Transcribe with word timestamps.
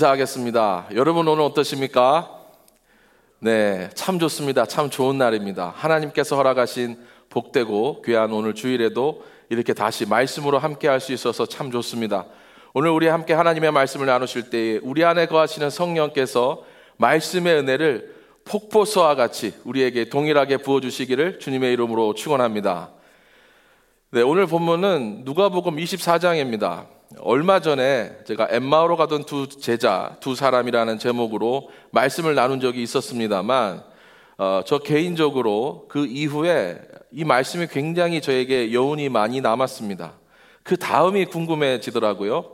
인사하겠습니다. 0.00 0.86
여러분 0.94 1.28
오늘 1.28 1.42
어떠십니까? 1.44 2.30
네, 3.38 3.90
참 3.94 4.18
좋습니다. 4.18 4.64
참 4.64 4.88
좋은 4.88 5.18
날입니다. 5.18 5.74
하나님께서 5.76 6.36
허락하신 6.36 6.98
복되고 7.28 8.02
귀한 8.02 8.32
오늘 8.32 8.54
주일에도 8.54 9.22
이렇게 9.50 9.74
다시 9.74 10.06
말씀으로 10.06 10.58
함께 10.58 10.88
할 10.88 11.00
수 11.00 11.12
있어서 11.12 11.44
참 11.44 11.70
좋습니다. 11.70 12.24
오늘 12.72 12.90
우리 12.90 13.08
함께 13.08 13.34
하나님의 13.34 13.72
말씀을 13.72 14.06
나누실 14.06 14.48
때에 14.50 14.80
우리 14.82 15.04
안에 15.04 15.26
거하시는 15.26 15.68
성령께서 15.68 16.64
말씀의 16.96 17.56
은혜를 17.58 18.14
폭포수와 18.46 19.14
같이 19.16 19.54
우리에게 19.64 20.08
동일하게 20.08 20.58
부어 20.58 20.80
주시기를 20.80 21.40
주님의 21.40 21.72
이름으로 21.74 22.14
축원합니다. 22.14 22.90
네, 24.12 24.22
오늘 24.22 24.46
본문은 24.46 25.22
누가복음 25.24 25.76
24장입니다. 25.76 26.99
얼마 27.18 27.58
전에 27.58 28.12
제가 28.24 28.46
엠마오로 28.50 28.96
가던 28.96 29.24
두 29.24 29.48
제자, 29.48 30.16
두 30.20 30.36
사람이라는 30.36 30.98
제목으로 31.00 31.70
말씀을 31.90 32.36
나눈 32.36 32.60
적이 32.60 32.82
있었습니다만, 32.84 33.82
어, 34.38 34.60
저 34.64 34.78
개인적으로 34.78 35.86
그 35.88 36.06
이후에 36.06 36.80
이 37.10 37.24
말씀이 37.24 37.66
굉장히 37.66 38.20
저에게 38.20 38.72
여운이 38.72 39.08
많이 39.08 39.40
남았습니다. 39.40 40.12
그 40.62 40.76
다음이 40.76 41.24
궁금해지더라고요. 41.26 42.52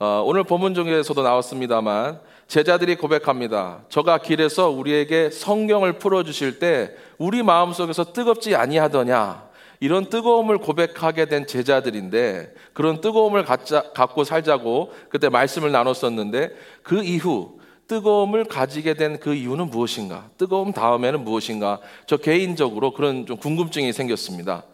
어, 0.00 0.22
오늘 0.24 0.42
본문 0.42 0.74
중에서도 0.74 1.22
나왔습니다만, 1.22 2.20
제자들이 2.46 2.96
고백합니다. 2.96 3.84
저가 3.90 4.18
길에서 4.18 4.70
우리에게 4.70 5.28
성경을 5.28 5.98
풀어주실 5.98 6.60
때 6.60 6.92
우리 7.18 7.42
마음속에서 7.42 8.14
뜨겁지 8.14 8.56
아니하더냐. 8.56 9.47
이런 9.80 10.08
뜨거움을 10.08 10.58
고백하게 10.58 11.26
된 11.26 11.46
제자들인데 11.46 12.52
그런 12.72 13.00
뜨거움을 13.00 13.44
갖자, 13.44 13.92
갖고 13.92 14.24
살자고 14.24 14.92
그때 15.08 15.28
말씀을 15.28 15.70
나눴었는데 15.72 16.50
그 16.82 17.02
이후 17.04 17.58
뜨거움을 17.86 18.44
가지게 18.44 18.94
된 18.94 19.18
그 19.20 19.34
이유는 19.34 19.70
무엇인가? 19.70 20.28
뜨거움 20.36 20.72
다음에는 20.72 21.24
무엇인가? 21.24 21.80
저 22.06 22.16
개인적으로 22.16 22.92
그런 22.92 23.24
좀 23.24 23.36
궁금증이 23.36 23.92
생겼습니다. 23.92 24.64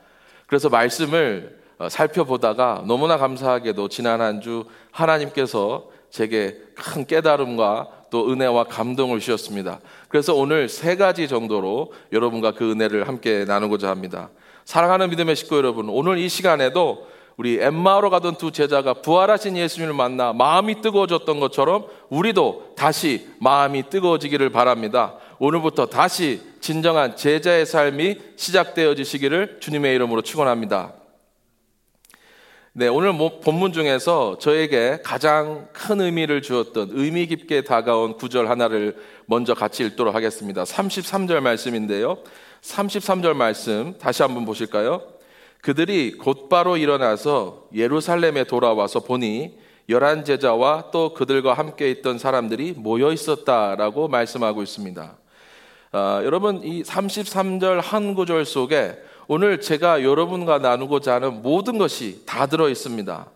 그래서 0.46 0.68
말씀을 0.68 1.58
어, 1.78 1.88
살펴보다가 1.88 2.84
너무나 2.86 3.16
감사하게도 3.16 3.88
지난 3.88 4.20
한 4.20 4.40
주 4.40 4.64
하나님께서 4.90 5.88
제게 6.10 6.56
큰 6.74 7.04
깨달음과 7.06 8.04
또 8.10 8.30
은혜와 8.30 8.64
감동을 8.64 9.18
주셨습니다. 9.18 9.80
그래서 10.08 10.34
오늘 10.34 10.68
세 10.68 10.94
가지 10.96 11.26
정도로 11.26 11.92
여러분과 12.12 12.52
그 12.52 12.70
은혜를 12.70 13.08
함께 13.08 13.44
나누고자 13.44 13.88
합니다. 13.90 14.30
사랑하는 14.64 15.10
믿음의 15.10 15.36
식구 15.36 15.56
여러분, 15.56 15.88
오늘 15.88 16.18
이 16.18 16.28
시간에도 16.28 17.06
우리 17.36 17.58
엠마오로 17.60 18.10
가던 18.10 18.36
두 18.36 18.52
제자가 18.52 18.94
부활하신 18.94 19.56
예수님을 19.56 19.92
만나 19.92 20.32
마음이 20.32 20.80
뜨거워졌던 20.80 21.40
것처럼 21.40 21.86
우리도 22.08 22.74
다시 22.76 23.28
마음이 23.40 23.90
뜨거워지기를 23.90 24.50
바랍니다. 24.50 25.16
오늘부터 25.38 25.86
다시 25.86 26.40
진정한 26.60 27.16
제자의 27.16 27.66
삶이 27.66 28.18
시작되어지시기를 28.36 29.58
주님의 29.60 29.94
이름으로 29.96 30.22
축원합니다. 30.22 30.94
네, 32.76 32.88
오늘 32.88 33.12
뭐 33.12 33.40
본문 33.40 33.72
중에서 33.72 34.38
저에게 34.40 34.98
가장 35.04 35.68
큰 35.72 36.00
의미를 36.00 36.42
주었던 36.42 36.90
의미 36.92 37.26
깊게 37.26 37.62
다가온 37.62 38.16
구절 38.16 38.48
하나를 38.48 38.96
먼저 39.26 39.54
같이 39.54 39.84
읽도록 39.84 40.14
하겠습니다. 40.14 40.64
33절 40.64 41.40
말씀인데요. 41.40 42.18
33절 42.64 43.34
말씀 43.34 43.94
다시 43.98 44.22
한번 44.22 44.46
보실까요? 44.46 45.02
그들이 45.60 46.12
곧바로 46.12 46.76
일어나서 46.76 47.66
예루살렘에 47.74 48.44
돌아와서 48.44 49.00
보니 49.00 49.58
열한 49.88 50.24
제자와 50.24 50.90
또 50.90 51.12
그들과 51.12 51.52
함께 51.52 51.90
있던 51.90 52.18
사람들이 52.18 52.72
모여 52.76 53.12
있었다라고 53.12 54.08
말씀하고 54.08 54.62
있습니다. 54.62 55.16
아, 55.92 56.20
여러분 56.24 56.62
이 56.64 56.82
33절 56.82 57.82
한 57.82 58.14
구절 58.14 58.46
속에 58.46 58.98
오늘 59.28 59.60
제가 59.60 60.02
여러분과 60.02 60.58
나누고자 60.58 61.14
하는 61.14 61.42
모든 61.42 61.76
것이 61.76 62.24
다 62.24 62.46
들어 62.46 62.70
있습니다. 62.70 63.26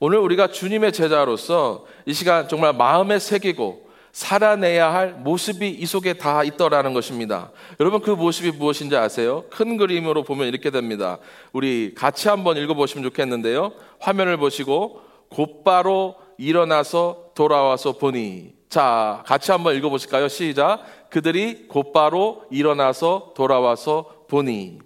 오늘 0.00 0.18
우리가 0.18 0.48
주님의 0.48 0.92
제자로서 0.92 1.86
이 2.06 2.14
시간 2.14 2.48
정말 2.48 2.72
마음에 2.72 3.18
새기고 3.18 3.89
살아내야 4.12 4.92
할 4.92 5.12
모습이 5.14 5.68
이 5.68 5.86
속에 5.86 6.14
다 6.14 6.42
있더라는 6.42 6.94
것입니다. 6.94 7.50
여러분 7.78 8.00
그 8.00 8.10
모습이 8.10 8.52
무엇인지 8.52 8.96
아세요? 8.96 9.44
큰 9.50 9.76
그림으로 9.76 10.24
보면 10.24 10.48
이렇게 10.48 10.70
됩니다. 10.70 11.18
우리 11.52 11.94
같이 11.94 12.28
한번 12.28 12.56
읽어보시면 12.56 13.04
좋겠는데요. 13.04 13.72
화면을 14.00 14.36
보시고 14.36 15.02
곧바로 15.28 16.16
일어나서 16.38 17.30
돌아와서 17.34 17.92
보니 17.92 18.54
자 18.68 19.22
같이 19.26 19.52
한번 19.52 19.76
읽어보실까요? 19.76 20.28
시작. 20.28 20.84
그들이 21.10 21.66
곧바로 21.68 22.44
일어나서 22.50 23.32
돌아와서 23.36 24.24
보니 24.28 24.78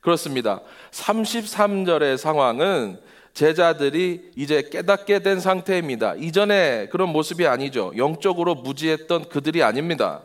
그렇습니다. 0.00 0.62
33절의 0.92 2.16
상황은 2.16 3.00
제자들이 3.34 4.30
이제 4.36 4.68
깨닫게 4.70 5.20
된 5.20 5.40
상태입니다. 5.40 6.14
이전에 6.16 6.88
그런 6.90 7.10
모습이 7.10 7.46
아니죠. 7.46 7.92
영적으로 7.96 8.54
무지했던 8.54 9.28
그들이 9.28 9.62
아닙니다. 9.62 10.22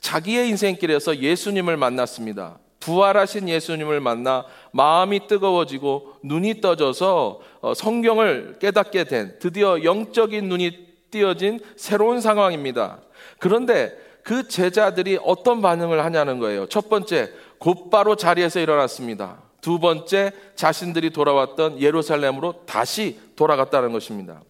자기의 0.00 0.48
인생길에서 0.48 1.18
예수님을 1.18 1.76
만났습니다. 1.76 2.58
부활하신 2.80 3.48
예수님을 3.48 4.00
만나 4.00 4.44
마음이 4.72 5.26
뜨거워지고 5.26 6.14
눈이 6.22 6.60
떠져서 6.60 7.40
어, 7.60 7.74
성경을 7.74 8.56
깨닫게 8.60 9.04
된 9.04 9.36
드디어 9.40 9.82
영적인 9.82 10.48
눈이 10.48 10.86
띄어진 11.10 11.60
새로운 11.76 12.20
상황입니다. 12.20 12.98
그런데 13.38 13.96
그 14.22 14.46
제자들이 14.46 15.18
어떤 15.22 15.62
반응을 15.62 16.04
하냐는 16.04 16.38
거예요. 16.38 16.66
첫 16.66 16.88
번째, 16.88 17.30
곧바로 17.58 18.14
자리에서 18.14 18.60
일어났습니다. 18.60 19.47
두 19.68 19.78
번째 19.78 20.32
자신들이 20.54 21.10
돌아왔던 21.10 21.78
예루살렘으로 21.78 22.62
다시 22.64 23.20
돌아갔다는 23.36 23.92
것입니다. 23.92 24.40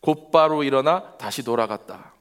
곧바로 0.00 0.62
일어나 0.62 1.16
다시 1.18 1.42
돌아갔다. 1.42 2.12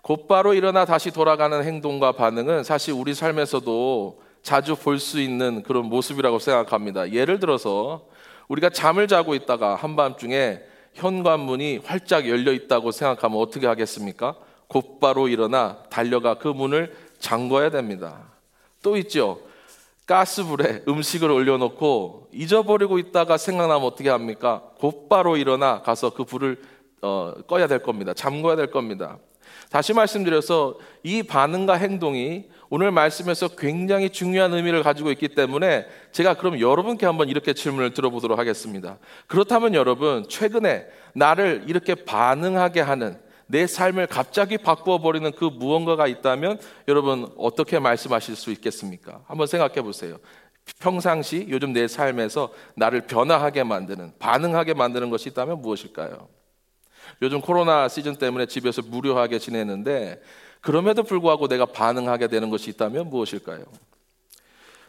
곧바로 0.00 0.54
일어나 0.54 0.86
다시 0.86 1.10
돌아가는 1.10 1.62
행동과 1.62 2.12
반응은 2.12 2.64
사실 2.64 2.94
우리 2.94 3.12
삶에서도 3.12 4.22
자주 4.40 4.74
볼 4.74 4.98
수 4.98 5.20
있는 5.20 5.62
그런 5.64 5.84
모습이라고 5.84 6.38
생각합니다. 6.38 7.12
예를 7.12 7.40
들어서 7.40 8.06
우리가 8.48 8.70
잠을 8.70 9.06
자고 9.06 9.34
있다가 9.34 9.74
한밤중에 9.74 10.60
현관문이 10.94 11.82
활짝 11.84 12.26
열려 12.26 12.54
있다고 12.54 12.90
생각하면 12.90 13.38
어떻게 13.38 13.66
하겠습니까? 13.66 14.34
곧바로 14.66 15.28
일어나 15.28 15.82
달려가 15.90 16.38
그 16.38 16.48
문을 16.48 16.96
잠궈야 17.18 17.68
됩니다. 17.68 18.30
또 18.82 18.96
있죠. 18.96 19.49
가스불에 20.10 20.82
음식을 20.88 21.30
올려놓고 21.30 22.30
잊어버리고 22.32 22.98
있다가 22.98 23.36
생각나면 23.36 23.86
어떻게 23.86 24.10
합니까? 24.10 24.64
곧바로 24.80 25.36
일어나 25.36 25.82
가서 25.82 26.10
그 26.10 26.24
불을 26.24 26.60
어, 27.00 27.34
꺼야 27.46 27.68
될 27.68 27.78
겁니다. 27.84 28.12
잠궈야 28.12 28.56
될 28.56 28.72
겁니다. 28.72 29.18
다시 29.70 29.92
말씀드려서 29.92 30.80
이 31.04 31.22
반응과 31.22 31.74
행동이 31.74 32.46
오늘 32.70 32.90
말씀에서 32.90 33.46
굉장히 33.54 34.10
중요한 34.10 34.52
의미를 34.52 34.82
가지고 34.82 35.12
있기 35.12 35.28
때문에 35.28 35.86
제가 36.10 36.34
그럼 36.34 36.58
여러분께 36.58 37.06
한번 37.06 37.28
이렇게 37.28 37.52
질문을 37.54 37.94
들어보도록 37.94 38.36
하겠습니다. 38.36 38.98
그렇다면 39.28 39.74
여러분, 39.74 40.26
최근에 40.28 40.88
나를 41.14 41.66
이렇게 41.68 41.94
반응하게 41.94 42.80
하는 42.80 43.16
내 43.50 43.66
삶을 43.66 44.06
갑자기 44.06 44.58
바꾸어 44.58 44.98
버리는 44.98 45.28
그 45.32 45.44
무언가가 45.44 46.06
있다면 46.06 46.60
여러분 46.86 47.28
어떻게 47.36 47.80
말씀하실 47.80 48.36
수 48.36 48.52
있겠습니까? 48.52 49.22
한번 49.26 49.48
생각해 49.48 49.82
보세요. 49.82 50.18
평상시 50.78 51.46
요즘 51.48 51.72
내 51.72 51.88
삶에서 51.88 52.52
나를 52.76 53.02
변화하게 53.08 53.64
만드는 53.64 54.12
반응하게 54.20 54.74
만드는 54.74 55.10
것이 55.10 55.30
있다면 55.30 55.62
무엇일까요? 55.62 56.28
요즘 57.22 57.40
코로나 57.40 57.88
시즌 57.88 58.14
때문에 58.16 58.46
집에서 58.46 58.82
무료하게 58.82 59.40
지내는데 59.40 60.22
그럼에도 60.60 61.02
불구하고 61.02 61.48
내가 61.48 61.66
반응하게 61.66 62.28
되는 62.28 62.50
것이 62.50 62.70
있다면 62.70 63.10
무엇일까요? 63.10 63.64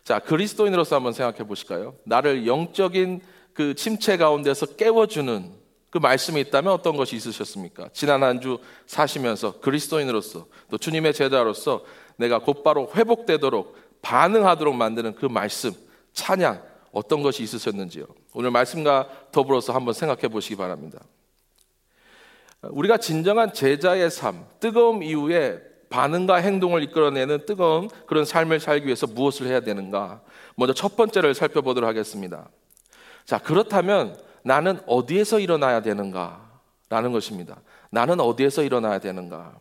자, 0.03 0.19
그리스도인으로서 0.19 0.95
한번 0.95 1.13
생각해 1.13 1.47
보실까요? 1.47 1.95
나를 2.03 2.45
영적인 2.45 3.21
그 3.53 3.73
침체 3.73 4.17
가운데서 4.17 4.75
깨워주는 4.75 5.60
그 5.91 5.97
말씀이 5.97 6.39
있다면 6.39 6.71
어떤 6.73 6.95
것이 6.95 7.15
있으셨습니까? 7.17 7.89
지난 7.93 8.23
한 8.23 8.39
주 8.39 8.57
사시면서 8.87 9.59
그리스도인으로서 9.59 10.47
또 10.71 10.77
주님의 10.77 11.13
제자로서 11.13 11.83
내가 12.15 12.39
곧바로 12.39 12.89
회복되도록 12.95 13.77
반응하도록 14.01 14.73
만드는 14.73 15.15
그 15.15 15.25
말씀, 15.27 15.71
찬양 16.13 16.63
어떤 16.91 17.21
것이 17.21 17.43
있으셨는지요? 17.43 18.05
오늘 18.33 18.51
말씀과 18.51 19.09
더불어서 19.31 19.73
한번 19.73 19.93
생각해 19.93 20.29
보시기 20.29 20.55
바랍니다. 20.55 20.99
우리가 22.61 22.97
진정한 22.97 23.53
제자의 23.53 24.09
삶, 24.09 24.45
뜨거움 24.59 25.03
이후에 25.03 25.59
반응과 25.89 26.37
행동을 26.37 26.83
이끌어내는 26.83 27.45
뜨거운 27.45 27.89
그런 28.07 28.23
삶을 28.23 28.59
살기 28.61 28.85
위해서 28.85 29.07
무엇을 29.07 29.47
해야 29.47 29.59
되는가? 29.59 30.21
먼저 30.55 30.73
첫 30.73 30.95
번째를 30.95 31.33
살펴보도록 31.33 31.87
하겠습니다. 31.87 32.49
자, 33.25 33.37
그렇다면 33.39 34.17
나는 34.43 34.79
어디에서 34.87 35.39
일어나야 35.39 35.81
되는가? 35.81 36.49
라는 36.89 37.11
것입니다. 37.11 37.61
나는 37.89 38.19
어디에서 38.19 38.63
일어나야 38.63 38.99
되는가? 38.99 39.53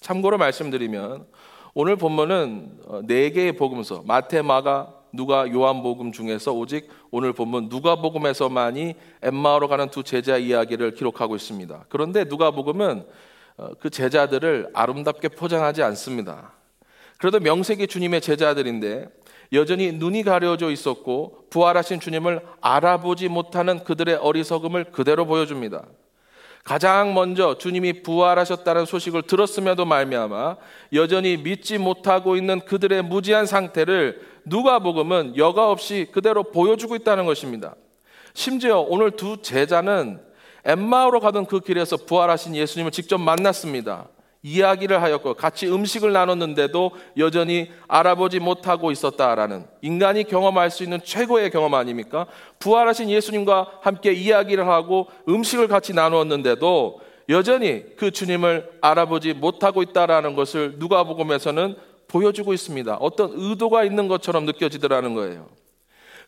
참고로 0.00 0.38
말씀드리면 0.38 1.26
오늘 1.74 1.96
본문은 1.96 2.80
어, 2.86 3.00
네 3.04 3.30
개의 3.30 3.52
복음서 3.52 4.02
마태, 4.06 4.42
마가, 4.42 4.94
누가, 5.12 5.50
요한복음 5.50 6.12
중에서 6.12 6.52
오직 6.52 6.88
오늘 7.10 7.32
본문 7.32 7.68
누가복음에서만이 7.68 8.94
엠마오로 9.22 9.68
가는 9.68 9.88
두 9.90 10.02
제자 10.02 10.36
이야기를 10.36 10.94
기록하고 10.94 11.36
있습니다. 11.36 11.86
그런데 11.88 12.24
누가복음은 12.24 13.06
어, 13.58 13.68
그 13.80 13.90
제자들을 13.90 14.70
아름답게 14.74 15.28
포장하지 15.28 15.82
않습니다. 15.82 16.52
그래도 17.18 17.40
명색이 17.40 17.86
주님의 17.88 18.20
제자들인데 18.20 19.08
여전히 19.52 19.92
눈이 19.92 20.22
가려져 20.24 20.70
있었고 20.70 21.46
부활하신 21.50 22.00
주님을 22.00 22.42
알아보지 22.60 23.28
못하는 23.28 23.82
그들의 23.84 24.16
어리석음을 24.16 24.84
그대로 24.92 25.24
보여줍니다. 25.26 25.84
가장 26.64 27.14
먼저 27.14 27.56
주님이 27.56 28.02
부활하셨다는 28.02 28.84
소식을 28.84 29.22
들었음에도 29.22 29.86
말미암아 29.86 30.56
여전히 30.92 31.38
믿지 31.38 31.78
못하고 31.78 32.36
있는 32.36 32.60
그들의 32.60 33.02
무지한 33.04 33.46
상태를 33.46 34.20
누가복음은 34.44 35.38
여과 35.38 35.70
없이 35.70 36.08
그대로 36.12 36.42
보여주고 36.42 36.96
있다는 36.96 37.24
것입니다. 37.24 37.74
심지어 38.34 38.80
오늘 38.80 39.12
두 39.12 39.40
제자는 39.40 40.20
엠마오로 40.64 41.20
가던 41.20 41.46
그 41.46 41.60
길에서 41.60 41.96
부활하신 41.96 42.54
예수님을 42.54 42.90
직접 42.90 43.16
만났습니다. 43.16 44.08
이야기를 44.42 45.02
하였고 45.02 45.34
같이 45.34 45.66
음식을 45.66 46.12
나눴는데도 46.12 46.92
여전히 47.16 47.70
알아보지 47.88 48.38
못하고 48.38 48.90
있었다라는 48.90 49.66
인간이 49.82 50.24
경험할 50.24 50.70
수 50.70 50.84
있는 50.84 51.00
최고의 51.02 51.50
경험 51.50 51.74
아닙니까? 51.74 52.26
부활하신 52.58 53.10
예수님과 53.10 53.78
함께 53.80 54.12
이야기를 54.12 54.66
하고 54.66 55.08
음식을 55.28 55.68
같이 55.68 55.92
나누었는데도 55.92 57.00
여전히 57.28 57.84
그 57.96 58.10
주님을 58.10 58.78
알아보지 58.80 59.34
못하고 59.34 59.82
있다라는 59.82 60.34
것을 60.34 60.76
누가복음에서는 60.78 61.76
보여주고 62.06 62.54
있습니다. 62.54 62.94
어떤 62.96 63.32
의도가 63.34 63.84
있는 63.84 64.08
것처럼 64.08 64.46
느껴지더라는 64.46 65.14
거예요. 65.14 65.48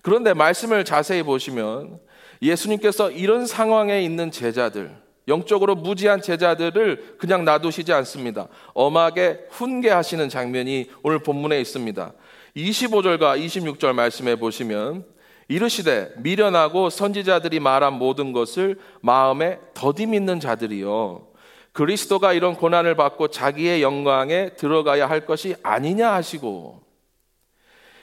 그런데 0.03 0.35
말씀을 0.35 0.85
자세히 0.85 1.23
보시면 1.23 1.99
예수님께서 2.43 3.11
이런 3.11 3.47
상황에 3.47 4.03
있는 4.03 4.31
제자들 4.31 4.95
영적으로 5.31 5.75
무지한 5.75 6.21
제자들을 6.21 7.17
그냥 7.19 7.45
놔두시지 7.47 7.93
않습니다. 7.95 8.49
엄하게 8.75 9.47
훈계하시는 9.51 10.29
장면이 10.29 10.91
오늘 11.03 11.21
본문에 11.21 11.59
있습니다. 11.61 12.13
25절과 12.57 13.43
26절 13.43 13.95
말씀해 13.95 14.37
보시면 14.37 15.05
이르시되 15.49 16.13
미련하고 16.19 16.91
선지자들이 16.91 17.61
말한 17.61 17.95
모든 17.95 18.33
것을 18.33 18.79
마음에 19.01 19.59
더디 19.75 20.07
믿는 20.07 20.39
자들이요 20.39 21.27
그리스도가 21.73 22.33
이런 22.33 22.55
고난을 22.55 22.95
받고 22.97 23.29
자기의 23.29 23.83
영광에 23.83 24.51
들어가야 24.57 25.09
할 25.09 25.27
것이 25.27 25.55
아니냐 25.63 26.13
하시고 26.13 26.83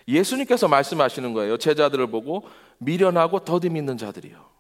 예수님께서 0.08 0.70
말씀하시는 0.70 1.34
거예요. 1.34 1.58
제자들을 1.58 2.08
보고 2.08 2.48
미련하고 2.78 3.40
더디 3.40 3.70
믿는 3.70 3.98
자들이요. 3.98 4.57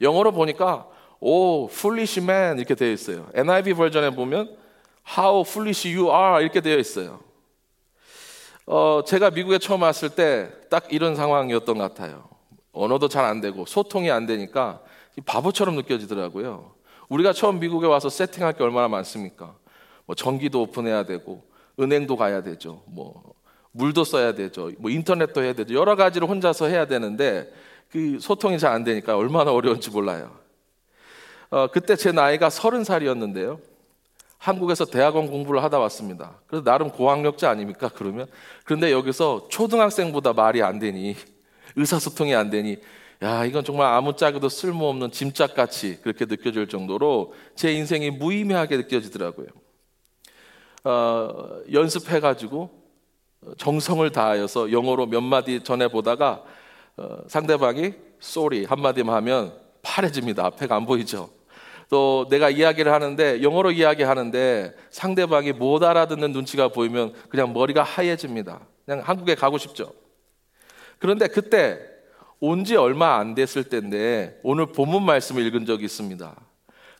영어로 0.00 0.32
보니까 0.32 0.86
오, 1.20 1.66
foolish 1.70 2.20
man 2.20 2.58
이렇게 2.58 2.74
되어 2.74 2.90
있어요. 2.90 3.28
NIV 3.34 3.74
버전에 3.74 4.10
보면 4.10 4.56
how 5.18 5.40
foolish 5.46 5.88
you 5.88 6.10
are 6.10 6.42
이렇게 6.42 6.60
되어 6.60 6.78
있어요. 6.78 7.20
어, 8.66 9.02
제가 9.04 9.30
미국에 9.30 9.58
처음 9.58 9.82
왔을 9.82 10.10
때 10.10 10.50
딱 10.70 10.86
이런 10.90 11.14
상황이었던 11.16 11.76
것 11.76 11.82
같아요. 11.94 12.24
언어도 12.72 13.08
잘 13.08 13.24
안 13.26 13.40
되고 13.42 13.66
소통이 13.66 14.10
안 14.10 14.24
되니까 14.24 14.80
바보처럼 15.26 15.76
느껴지더라고요. 15.76 16.72
우리가 17.10 17.34
처음 17.34 17.58
미국에 17.60 17.86
와서 17.86 18.08
세팅할 18.08 18.54
게 18.54 18.64
얼마나 18.64 18.88
많습니까? 18.88 19.54
뭐 20.06 20.14
전기도 20.16 20.62
오픈해야 20.62 21.04
되고 21.04 21.44
은행도 21.78 22.16
가야 22.16 22.42
되죠. 22.42 22.82
뭐 22.86 23.34
물도 23.72 24.04
써야 24.04 24.32
되죠. 24.32 24.70
뭐 24.78 24.90
인터넷도 24.90 25.42
해야 25.42 25.52
되죠. 25.52 25.74
여러 25.74 25.94
가지를 25.94 26.26
혼자서 26.26 26.66
해야 26.68 26.86
되는데 26.86 27.52
그 27.92 28.18
소통이 28.20 28.58
잘 28.58 28.72
안 28.72 28.84
되니까 28.84 29.16
얼마나 29.18 29.52
어려운지 29.52 29.90
몰라요. 29.90 30.34
어, 31.50 31.66
그때 31.66 31.94
제 31.94 32.10
나이가 32.10 32.48
서른 32.48 32.84
살이었는데요. 32.84 33.60
한국에서 34.38 34.86
대학원 34.86 35.28
공부를 35.28 35.62
하다 35.62 35.78
왔습니다. 35.78 36.40
그래서 36.46 36.64
나름 36.64 36.90
고학력자 36.90 37.50
아닙니까? 37.50 37.90
그러면 37.94 38.26
그런데 38.64 38.90
여기서 38.90 39.48
초등학생보다 39.50 40.32
말이 40.32 40.62
안 40.62 40.78
되니 40.78 41.14
의사소통이 41.76 42.34
안 42.34 42.48
되니 42.48 42.78
야 43.22 43.44
이건 43.44 43.62
정말 43.62 43.92
아무짝에도 43.92 44.48
쓸모없는 44.48 45.12
짐짝 45.12 45.54
같이 45.54 46.00
그렇게 46.02 46.24
느껴질 46.24 46.68
정도로 46.68 47.34
제 47.54 47.72
인생이 47.72 48.10
무의미하게 48.10 48.78
느껴지더라고요. 48.78 49.48
어, 50.84 51.60
연습해가지고 51.70 52.70
정성을 53.58 54.10
다하여서 54.10 54.72
영어로 54.72 55.06
몇 55.06 55.20
마디 55.20 55.62
전해 55.62 55.88
보다가 55.88 56.42
어, 56.42 56.61
상대방이 57.28 57.94
sorry 58.22 58.64
한마디만 58.64 59.14
하면 59.16 59.52
파래집니다. 59.82 60.44
앞에가 60.46 60.76
안 60.76 60.86
보이죠. 60.86 61.30
또 61.88 62.26
내가 62.30 62.48
이야기를 62.48 62.92
하는데 62.92 63.42
영어로 63.42 63.70
이야기하는데 63.72 64.74
상대방이 64.90 65.52
못 65.52 65.82
알아듣는 65.82 66.32
눈치가 66.32 66.68
보이면 66.68 67.12
그냥 67.28 67.52
머리가 67.52 67.82
하얘집니다. 67.82 68.60
그냥 68.84 69.00
한국에 69.04 69.34
가고 69.34 69.58
싶죠. 69.58 69.92
그런데 70.98 71.28
그때 71.28 71.78
온 72.44 72.64
지 72.64 72.74
얼마 72.76 73.18
안 73.18 73.34
됐을 73.34 73.62
때인데 73.64 74.40
오늘 74.42 74.66
본문 74.66 75.04
말씀을 75.04 75.46
읽은 75.46 75.64
적이 75.64 75.84
있습니다. 75.84 76.34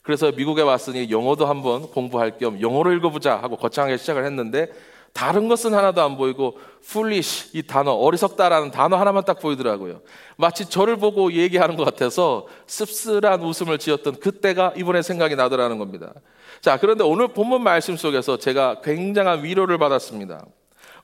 그래서 0.02 0.30
미국에 0.30 0.62
왔으니 0.62 1.10
영어도 1.10 1.46
한번 1.46 1.82
공부할 1.90 2.38
겸 2.38 2.60
영어로 2.60 2.92
읽어보자 2.92 3.36
하고 3.38 3.56
거창하게 3.56 3.96
시작을 3.96 4.24
했는데 4.24 4.68
다른 5.12 5.48
것은 5.48 5.74
하나도 5.74 6.02
안 6.02 6.16
보이고 6.16 6.58
foolish 6.82 7.50
이 7.52 7.62
단어 7.62 7.92
어리석다라는 7.92 8.70
단어 8.70 8.96
하나만 8.96 9.24
딱 9.24 9.38
보이더라고요. 9.38 10.00
마치 10.36 10.68
저를 10.68 10.96
보고 10.96 11.32
얘기하는 11.32 11.76
것 11.76 11.84
같아서 11.84 12.46
씁쓸한 12.66 13.42
웃음을 13.42 13.78
지었던 13.78 14.20
그때가 14.20 14.72
이번에 14.76 15.02
생각이 15.02 15.36
나더라는 15.36 15.78
겁니다. 15.78 16.12
자, 16.60 16.78
그런데 16.78 17.04
오늘 17.04 17.28
본문 17.28 17.62
말씀 17.62 17.96
속에서 17.96 18.38
제가 18.38 18.80
굉장한 18.80 19.44
위로를 19.44 19.78
받았습니다. 19.78 20.44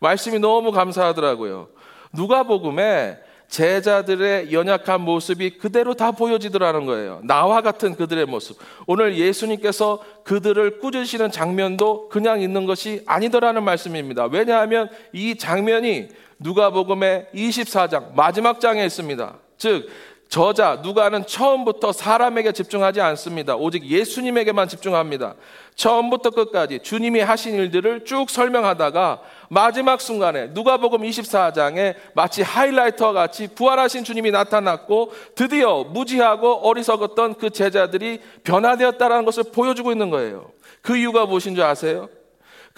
말씀이 0.01 0.39
너무 0.39 0.73
감사하더라고요. 0.73 1.69
누가복음에 2.13 3.19
제자들의 3.49 4.53
연약한 4.53 5.01
모습이 5.01 5.59
그대로 5.59 5.95
다 5.95 6.13
보여지더라는 6.13 6.87
거예요. 6.87 7.21
나와 7.25 7.63
같은 7.63 7.95
그들의 7.95 8.27
모습. 8.27 8.59
오늘 8.87 9.17
예수님께서 9.17 10.01
그들을 10.25 10.81
꾸짖으시는 10.81 11.31
장면도 11.31 12.09
그냥 12.11 12.43
있는 12.43 12.67
것이 12.67 13.03
아니더라는 13.07 13.63
말씀입니다. 13.65 14.27
왜냐하면 14.27 14.91
이 15.13 15.37
장면이 15.37 16.09
누가복음의 16.39 17.29
24장 17.35 18.15
마지막 18.15 18.61
장에 18.61 18.85
있습니다. 18.85 19.35
즉 19.57 19.89
저자 20.29 20.81
누가는 20.83 21.27
처음부터 21.27 21.93
사람에게 21.93 22.53
집중하지 22.53 23.01
않습니다. 23.01 23.57
오직 23.57 23.85
예수님에게만 23.85 24.69
집중합니다. 24.69 25.35
처음부터 25.75 26.31
끝까지 26.31 26.81
주님이 26.81 27.21
하신 27.21 27.55
일들을 27.55 28.05
쭉 28.05 28.29
설명하다가 28.29 29.21
마지막 29.49 30.01
순간에 30.01 30.49
누가복음 30.49 31.03
24장에 31.03 31.95
마치 32.15 32.43
하이라이터와 32.43 33.13
같이 33.13 33.49
부활하신 33.49 34.05
주님이 34.05 34.31
나타났고 34.31 35.13
드디어 35.35 35.85
무지하고 35.85 36.67
어리석었던 36.69 37.35
그 37.35 37.49
제자들이 37.51 38.21
변화되었다는 38.45 39.25
것을 39.25 39.45
보여주고 39.45 39.93
있는 39.93 40.11
거예요. 40.11 40.51
그 40.83 40.97
이유가 40.97 41.25
무엇인 41.25 41.55
줄 41.55 41.65
아세요? 41.65 42.09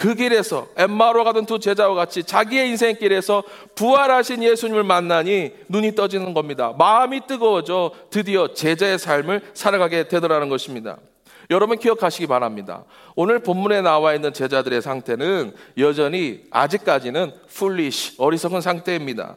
그 0.00 0.14
길에서 0.14 0.66
엠마로 0.78 1.24
가던 1.24 1.44
두 1.44 1.58
제자와 1.58 1.94
같이 1.94 2.24
자기의 2.24 2.70
인생길에서 2.70 3.42
부활하신 3.74 4.42
예수님을 4.42 4.82
만나니 4.82 5.52
눈이 5.68 5.94
떠지는 5.94 6.32
겁니다. 6.32 6.72
마음이 6.78 7.26
뜨거워져 7.26 7.92
드디어 8.08 8.54
제자의 8.54 8.98
삶을 8.98 9.42
살아가게 9.52 10.08
되더라는 10.08 10.48
것입니다. 10.48 10.96
여러분 11.50 11.76
기억하시기 11.76 12.28
바랍니다. 12.28 12.84
오늘 13.14 13.40
본문에 13.40 13.82
나와 13.82 14.14
있는 14.14 14.32
제자들의 14.32 14.80
상태는 14.80 15.52
여전히 15.76 16.44
아직까지는 16.50 17.32
풀리시 17.48 18.14
어리석은 18.16 18.62
상태입니다. 18.62 19.36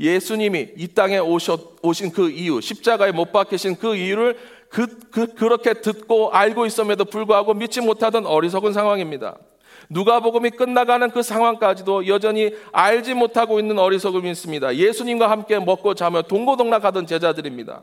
예수님이 0.00 0.70
이 0.76 0.88
땅에 0.88 1.18
오셨, 1.18 1.76
오신 1.82 2.10
그 2.10 2.28
이유, 2.30 2.60
십자가에 2.60 3.12
못 3.12 3.30
박히신 3.30 3.76
그 3.76 3.94
이유를 3.94 4.36
그, 4.68 4.98
그, 5.12 5.32
그렇게 5.34 5.74
듣고 5.74 6.32
알고 6.32 6.66
있음에도 6.66 7.04
불구하고 7.04 7.54
믿지 7.54 7.80
못하던 7.80 8.26
어리석은 8.26 8.72
상황입니다. 8.72 9.36
누가복음이 9.90 10.50
끝나가는 10.50 11.08
그 11.10 11.22
상황까지도 11.22 12.06
여전히 12.08 12.52
알지 12.72 13.14
못하고 13.14 13.60
있는 13.60 13.78
어리석음이 13.78 14.30
있습니다. 14.30 14.76
예수님과 14.76 15.30
함께 15.30 15.58
먹고 15.58 15.94
자며 15.94 16.22
동고동락하던 16.22 17.06
제자들입니다. 17.06 17.82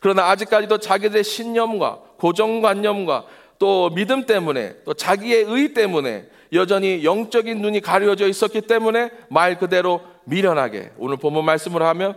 그러나 0.00 0.30
아직까지도 0.30 0.78
자기들의 0.78 1.24
신념과 1.24 2.00
고정관념과 2.18 3.24
또 3.58 3.90
믿음 3.90 4.26
때문에 4.26 4.76
또 4.84 4.94
자기의 4.94 5.44
의 5.44 5.74
때문에 5.74 6.26
여전히 6.52 7.04
영적인 7.04 7.60
눈이 7.60 7.80
가려져 7.80 8.28
있었기 8.28 8.62
때문에 8.62 9.10
말 9.28 9.58
그대로 9.58 10.00
미련하게 10.24 10.92
오늘 10.98 11.16
본문 11.16 11.44
말씀을 11.44 11.82
하면 11.82 12.16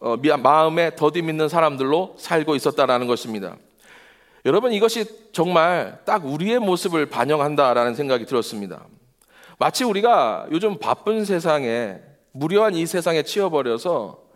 어, 0.00 0.16
마음에 0.40 0.94
더디 0.94 1.22
믿는 1.22 1.48
사람들로 1.48 2.14
살고 2.18 2.54
있었다라는 2.54 3.06
것입니다. 3.06 3.56
여러분 4.44 4.72
이것이 4.72 5.04
정말 5.32 6.00
딱 6.04 6.24
우리의 6.24 6.58
모습을 6.58 7.06
반영한다라는 7.06 7.94
생각이 7.94 8.24
들었습니다. 8.26 8.86
마치 9.58 9.84
우리가 9.84 10.46
요즘 10.52 10.78
바쁜 10.78 11.24
세상에 11.24 11.96
무료한 12.32 12.74
이 12.74 12.86
세상에 12.86 13.22
치여버려서 13.22 14.28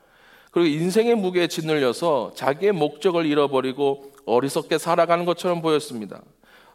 그리고 0.50 0.68
인생의 0.68 1.14
무게에 1.14 1.46
짓눌려서 1.46 2.32
자기의 2.34 2.72
목적을 2.72 3.24
잃어버리고 3.26 4.12
어리석게 4.26 4.78
살아가는 4.78 5.24
것처럼 5.24 5.62
보였습니다. 5.62 6.22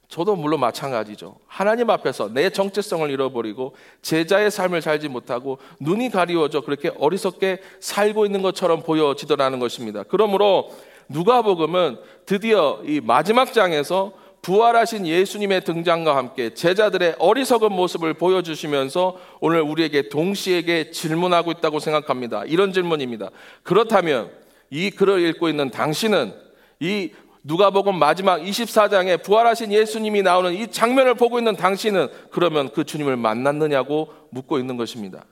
저도 0.07 0.38
물론 0.38 0.62
마찬가지죠. 0.62 1.36
하나님 1.48 1.89
앞에서 1.89 2.34
내 2.34 2.50
정체성을 2.50 3.10
잃어버리고 3.10 3.75
제자의 4.01 4.50
삶을 4.50 4.81
살지 4.81 5.10
못하고 5.10 5.60
눈이 5.81 6.10
가리워져 6.12 6.62
그렇게 6.62 6.91
어리석게 6.98 7.60
살고 7.81 8.25
있는 8.25 8.41
것처럼 8.41 8.84
보여지더라는 8.84 9.60
것입니다. 9.60 10.03
그러므로 10.07 10.72
누가복음은 11.10 11.98
드디어 12.26 12.82
이 12.86 13.02
마지막 13.02 13.54
장에서 13.54 14.14
부활하신 14.42 15.08
예수님의 15.08 15.64
등장과 15.64 16.16
함께 16.16 16.54
제자들의 16.54 17.16
어리석은 17.20 17.72
모습을 17.72 18.14
보여주시면서 18.14 19.18
오늘 19.42 19.62
우리에게 19.62 20.10
동시에게 20.10 20.92
질문하고 20.92 21.52
있다고 21.52 21.80
생각합니다. 21.80 22.46
이런 22.46 22.72
질문입니다. 22.72 23.30
그렇다면 23.64 24.32
이 24.70 24.90
글을 24.90 25.28
읽고 25.28 25.50
있는 25.50 25.70
당신은 25.70 26.34
이 26.80 27.12
누가복음 27.44 27.98
마지막 27.98 28.42
24장에 28.42 29.24
부활하신 29.24 29.72
예수님이 29.72 30.22
나오는 30.22 30.54
이 30.54 30.68
장면을 30.68 31.16
보고 31.16 31.40
있는 31.40 31.56
당신은 31.56 32.10
그러면 32.32 32.70
그 32.70 32.84
주님을 32.84 33.16
만났느냐고 33.16 34.14
묻고 34.32 34.60
있는 34.60 34.76
것입니다. 34.76 35.26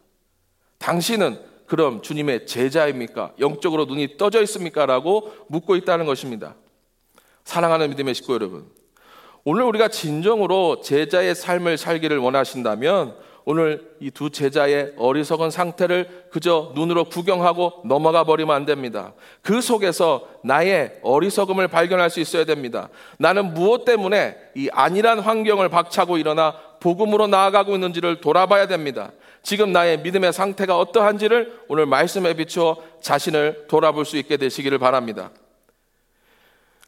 당신은 0.78 1.40
그럼 1.66 2.02
주님의 2.02 2.46
제자입니까? 2.46 3.34
영적으로 3.40 3.86
눈이 3.86 4.18
떠져 4.18 4.42
있습니까? 4.44 4.86
라고 4.86 5.34
묻고 5.48 5.76
있다는 5.76 6.06
것입니다. 6.06 6.56
사랑하는 7.44 7.90
믿음의 7.90 8.14
식구 8.16 8.34
여러분. 8.34 8.68
오늘 9.44 9.64
우리가 9.64 9.88
진정으로 9.90 10.82
제자의 10.82 11.36
삶을 11.36 11.78
살기를 11.78 12.18
원하신다면 12.18 13.16
오늘 13.48 13.96
이 14.00 14.10
두 14.10 14.32
제자의 14.32 14.94
어리석은 14.98 15.52
상태를 15.52 16.30
그저 16.32 16.72
눈으로 16.74 17.06
구경하고 17.06 17.84
넘어가 17.86 18.24
버리면 18.24 18.56
안 18.56 18.66
됩니다. 18.66 19.14
그 19.44 19.62
속에서 19.62 20.28
나의 20.44 21.00
어리석음을 21.04 21.68
발견할 21.68 22.10
수 22.10 22.20
있어야 22.20 22.46
됩니다. 22.46 22.90
나는 23.20 23.54
무엇 23.54 23.86
때문에 23.86 24.36
이 24.56 24.68
안일한 24.72 25.20
환경을 25.20 25.70
박차고 25.70 26.18
일어나 26.18 26.56
복음으로 26.80 27.28
나아가고 27.28 27.76
있는지를 27.76 28.20
돌아봐야 28.22 28.66
됩니다. 28.68 29.12
지금 29.46 29.72
나의 29.72 30.00
믿음의 30.00 30.34
상태가 30.34 30.76
어떠한지를 30.80 31.62
오늘 31.68 31.86
말씀에 31.86 32.34
비추어 32.34 32.78
자신을 33.00 33.68
돌아볼 33.68 34.04
수 34.04 34.18
있게 34.18 34.38
되시기를 34.38 34.80
바랍니다. 34.80 35.30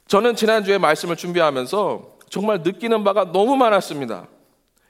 저는 0.07 0.35
지난주에 0.35 0.79
말씀을 0.79 1.17
준비하면서 1.17 2.17
정말 2.31 2.63
느끼는 2.63 3.03
바가 3.03 3.31
너무 3.31 3.55
많았습니다. 3.55 4.27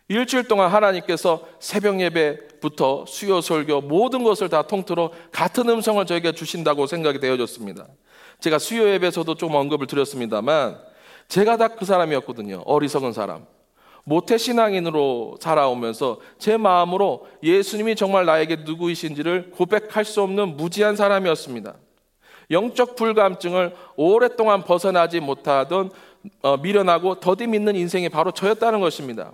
일주일 0.08 0.48
동안 0.48 0.72
하나님께서 0.72 1.46
새벽 1.60 2.00
예배부터 2.00 3.04
수요 3.06 3.42
설교 3.42 3.82
모든 3.82 4.24
것을 4.24 4.48
다 4.48 4.62
통틀어 4.62 5.12
같은 5.34 5.68
음성을 5.68 6.06
저에게 6.06 6.32
주신다고 6.32 6.88
생각이 6.88 7.20
되어졌습니다. 7.20 7.86
제가 8.40 8.60
수요 8.60 8.88
예배에서도 8.88 9.36
좀 9.36 9.54
언급을 9.54 9.88
드렸습니다만 9.88 10.80
제가 11.28 11.58
다 11.58 11.68
그 11.68 11.84
사람이었거든요. 11.84 12.64
어리석은 12.66 13.12
사람. 13.12 13.46
모태 14.08 14.38
신앙인으로 14.38 15.36
살아오면서 15.42 16.22
제 16.40 16.56
마음으로 16.56 17.28
예수님이 17.44 17.98
정말 17.98 18.26
나에게 18.26 18.60
누구이신지를 18.64 19.52
고백할 19.52 20.06
수 20.06 20.22
없는 20.22 20.56
무지한 20.56 20.96
사람이었습니다. 20.96 21.76
영적 22.50 22.96
불감증을 22.96 23.76
오랫동안 23.98 24.64
벗어나지 24.64 25.20
못하던 25.20 25.92
어, 26.42 26.56
미련하고 26.56 27.20
더디 27.20 27.48
믿는 27.48 27.76
인생이 27.76 28.08
바로 28.08 28.32
저였다는 28.32 28.80
것입니다. 28.80 29.34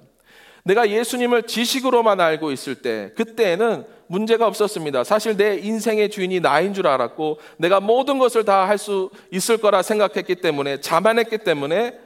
내가 0.64 0.90
예수님을 0.90 1.44
지식으로만 1.44 2.20
알고 2.20 2.52
있을 2.52 2.74
때, 2.76 3.12
그때에는 3.16 3.86
문제가 4.08 4.48
없었습니다. 4.48 5.04
사실 5.04 5.38
내 5.38 5.58
인생의 5.58 6.10
주인이 6.10 6.40
나인 6.40 6.74
줄 6.74 6.88
알았고, 6.88 7.38
내가 7.58 7.80
모든 7.80 8.18
것을 8.18 8.44
다 8.44 8.66
할 8.66 8.78
수 8.80 9.12
있을 9.30 9.58
거라 9.58 9.84
생각했기 9.84 10.36
때문에, 10.36 10.80
자만했기 10.80 11.40
때문에, 11.40 12.00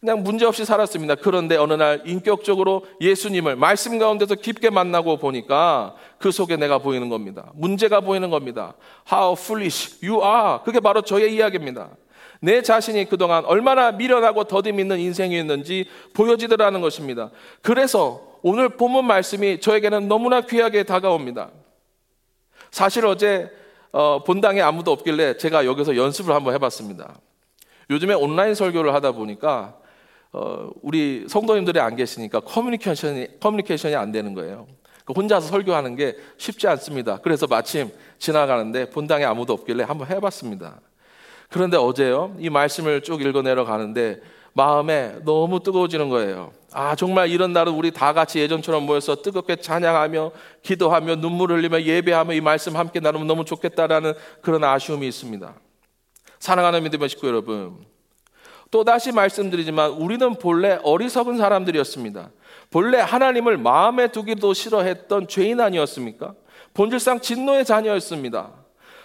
그냥 0.00 0.22
문제없이 0.22 0.64
살았습니다. 0.64 1.16
그런데 1.16 1.56
어느 1.56 1.74
날 1.74 2.00
인격적으로 2.06 2.86
예수님을 3.02 3.56
말씀 3.56 3.98
가운데서 3.98 4.36
깊게 4.36 4.70
만나고 4.70 5.18
보니까 5.18 5.94
그 6.18 6.32
속에 6.32 6.56
내가 6.56 6.78
보이는 6.78 7.10
겁니다. 7.10 7.50
문제가 7.54 8.00
보이는 8.00 8.30
겁니다. 8.30 8.74
How 9.12 9.34
foolish 9.38 9.98
you 10.02 10.24
are. 10.24 10.60
그게 10.64 10.80
바로 10.80 11.02
저의 11.02 11.34
이야기입니다. 11.34 11.90
내 12.40 12.62
자신이 12.62 13.10
그동안 13.10 13.44
얼마나 13.44 13.92
미련하고 13.92 14.44
더디 14.44 14.72
믿는 14.72 14.98
인생이었는지 14.98 15.84
보여지더라는 16.14 16.80
것입니다. 16.80 17.30
그래서 17.60 18.22
오늘 18.40 18.70
본문 18.70 19.04
말씀이 19.04 19.60
저에게는 19.60 20.08
너무나 20.08 20.40
귀하게 20.40 20.84
다가옵니다. 20.84 21.50
사실 22.70 23.04
어제 23.04 23.50
어, 23.92 24.24
본당에 24.24 24.62
아무도 24.62 24.92
없길래 24.92 25.36
제가 25.36 25.66
여기서 25.66 25.96
연습을 25.96 26.34
한번 26.34 26.54
해봤습니다. 26.54 27.20
요즘에 27.90 28.14
온라인 28.14 28.54
설교를 28.54 28.94
하다 28.94 29.12
보니까 29.12 29.79
어, 30.32 30.70
우리 30.82 31.26
성도님들이 31.28 31.80
안 31.80 31.96
계시니까 31.96 32.40
커뮤니케이션이, 32.40 33.26
커뮤니케이션이 33.40 33.96
안 33.96 34.12
되는 34.12 34.34
거예요. 34.34 34.66
그 35.04 35.12
혼자서 35.12 35.48
설교하는 35.48 35.96
게 35.96 36.16
쉽지 36.36 36.68
않습니다. 36.68 37.18
그래서 37.18 37.46
마침 37.46 37.90
지나가는데 38.18 38.90
본당에 38.90 39.24
아무도 39.24 39.52
없길래 39.52 39.84
한번 39.84 40.08
해봤습니다. 40.08 40.80
그런데 41.48 41.76
어제요, 41.76 42.36
이 42.38 42.48
말씀을 42.48 43.02
쭉 43.02 43.20
읽어 43.22 43.42
내려가는데 43.42 44.20
마음에 44.52 45.16
너무 45.24 45.60
뜨거워지는 45.60 46.08
거예요. 46.08 46.52
아, 46.72 46.94
정말 46.94 47.28
이런 47.28 47.52
날은 47.52 47.72
우리 47.72 47.90
다 47.90 48.12
같이 48.12 48.38
예전처럼 48.38 48.86
모여서 48.86 49.16
뜨겁게 49.16 49.56
찬양하며 49.56 50.30
기도하며 50.62 51.16
눈물 51.16 51.52
흘리며 51.52 51.82
예배하며 51.82 52.34
이 52.34 52.40
말씀 52.40 52.76
함께 52.76 53.00
나누면 53.00 53.26
너무 53.26 53.44
좋겠다라는 53.44 54.14
그런 54.42 54.62
아쉬움이 54.62 55.06
있습니다. 55.08 55.54
사랑하는 56.38 56.82
믿음의 56.84 57.08
식구 57.08 57.26
여러분, 57.26 57.84
또다시 58.70 59.12
말씀드리지만 59.12 59.90
우리는 59.92 60.34
본래 60.34 60.78
어리석은 60.82 61.38
사람들이었습니다. 61.38 62.30
본래 62.70 62.98
하나님을 62.98 63.58
마음에 63.58 64.08
두기도 64.08 64.54
싫어했던 64.54 65.28
죄인 65.28 65.60
아니었습니까? 65.60 66.34
본질상 66.74 67.20
진노의 67.20 67.64
자녀였습니다. 67.64 68.50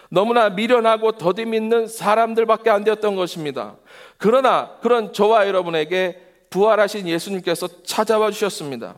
너무나 0.08 0.50
미련하고 0.50 1.12
더디 1.12 1.46
믿는 1.46 1.88
사람들밖에 1.88 2.70
안 2.70 2.84
되었던 2.84 3.16
것입니다. 3.16 3.76
그러나 4.18 4.76
그런 4.80 5.12
저와 5.12 5.48
여러분에게 5.48 6.22
부활하신 6.50 7.08
예수님께서 7.08 7.68
찾아와 7.82 8.30
주셨습니다. 8.30 8.96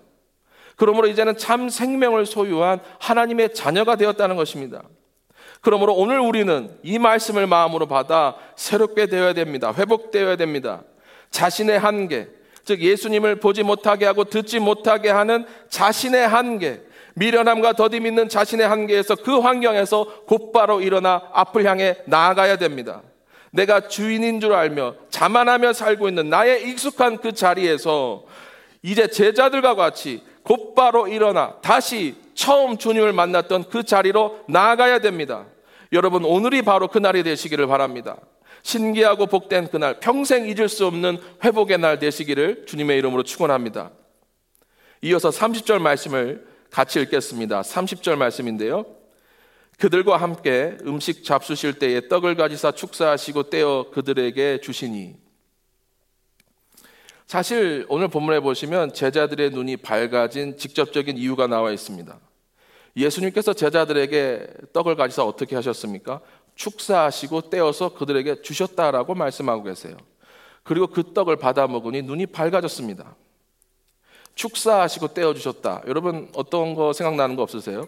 그러므로 0.76 1.08
이제는 1.08 1.38
참 1.38 1.70
생명을 1.70 2.26
소유한 2.26 2.80
하나님의 3.00 3.54
자녀가 3.54 3.96
되었다는 3.96 4.36
것입니다. 4.36 4.82
그러므로 5.60 5.94
오늘 5.94 6.20
우리는 6.20 6.70
이 6.82 6.98
말씀을 6.98 7.46
마음으로 7.46 7.86
받아 7.86 8.36
새롭게 8.56 9.06
되어야 9.06 9.32
됩니다. 9.32 9.72
회복되어야 9.76 10.36
됩니다. 10.36 10.82
자신의 11.30 11.78
한계, 11.78 12.28
즉 12.64 12.80
예수님을 12.80 13.36
보지 13.36 13.62
못하게 13.62 14.06
하고 14.06 14.24
듣지 14.24 14.60
못하게 14.60 15.10
하는 15.10 15.46
자신의 15.68 16.28
한계, 16.28 16.82
미련함과 17.14 17.72
더디 17.72 18.00
믿는 18.00 18.28
자신의 18.28 18.68
한계에서 18.68 19.16
그 19.16 19.40
환경에서 19.40 20.22
곧바로 20.26 20.80
일어나 20.80 21.22
앞을 21.32 21.64
향해 21.66 21.96
나아가야 22.06 22.56
됩니다. 22.56 23.02
내가 23.50 23.88
주인인 23.88 24.40
줄 24.40 24.52
알며 24.52 24.94
자만하며 25.10 25.72
살고 25.72 26.08
있는 26.08 26.30
나의 26.30 26.68
익숙한 26.68 27.18
그 27.18 27.32
자리에서 27.32 28.24
이제 28.82 29.08
제자들과 29.08 29.74
같이 29.74 30.22
곧바로 30.42 31.08
일어나 31.08 31.56
다시 31.60 32.14
처음 32.38 32.78
주님을 32.78 33.12
만났던 33.12 33.64
그 33.68 33.82
자리로 33.82 34.44
나아가야 34.48 35.00
됩니다. 35.00 35.46
여러분, 35.92 36.24
오늘이 36.24 36.62
바로 36.62 36.86
그날이 36.86 37.24
되시기를 37.24 37.66
바랍니다. 37.66 38.16
신기하고 38.62 39.26
복된 39.26 39.70
그날, 39.70 39.98
평생 39.98 40.48
잊을 40.48 40.68
수 40.68 40.86
없는 40.86 41.18
회복의 41.42 41.78
날 41.78 41.98
되시기를 41.98 42.66
주님의 42.66 42.96
이름으로 42.98 43.24
축원합니다. 43.24 43.90
이어서 45.02 45.30
30절 45.30 45.80
말씀을 45.80 46.46
같이 46.70 47.00
읽겠습니다. 47.00 47.62
30절 47.62 48.14
말씀인데요. 48.14 48.86
그들과 49.76 50.16
함께 50.16 50.76
음식 50.86 51.24
잡수실 51.24 51.80
때에 51.80 52.06
떡을 52.06 52.36
가지사 52.36 52.70
축사하시고 52.70 53.50
떼어 53.50 53.90
그들에게 53.92 54.60
주시니 54.60 55.16
사실 57.26 57.84
오늘 57.88 58.06
본문에 58.06 58.40
보시면 58.40 58.94
제자들의 58.94 59.50
눈이 59.50 59.78
밝아진 59.78 60.56
직접적인 60.56 61.18
이유가 61.18 61.48
나와 61.48 61.72
있습니다. 61.72 62.27
예수님께서 62.98 63.52
제자들에게 63.52 64.46
떡을 64.72 64.96
가지사 64.96 65.24
어떻게 65.24 65.54
하셨습니까? 65.56 66.20
축사하시고 66.54 67.50
떼어서 67.50 67.94
그들에게 67.94 68.42
주셨다라고 68.42 69.14
말씀하고 69.14 69.62
계세요. 69.62 69.96
그리고 70.64 70.88
그 70.88 71.12
떡을 71.14 71.36
받아 71.36 71.66
먹으니 71.66 72.02
눈이 72.02 72.26
밝아졌습니다. 72.26 73.14
축사하시고 74.34 75.14
떼어 75.14 75.34
주셨다. 75.34 75.82
여러분 75.86 76.28
어떤 76.34 76.74
거 76.74 76.92
생각나는 76.92 77.36
거 77.36 77.42
없으세요? 77.42 77.86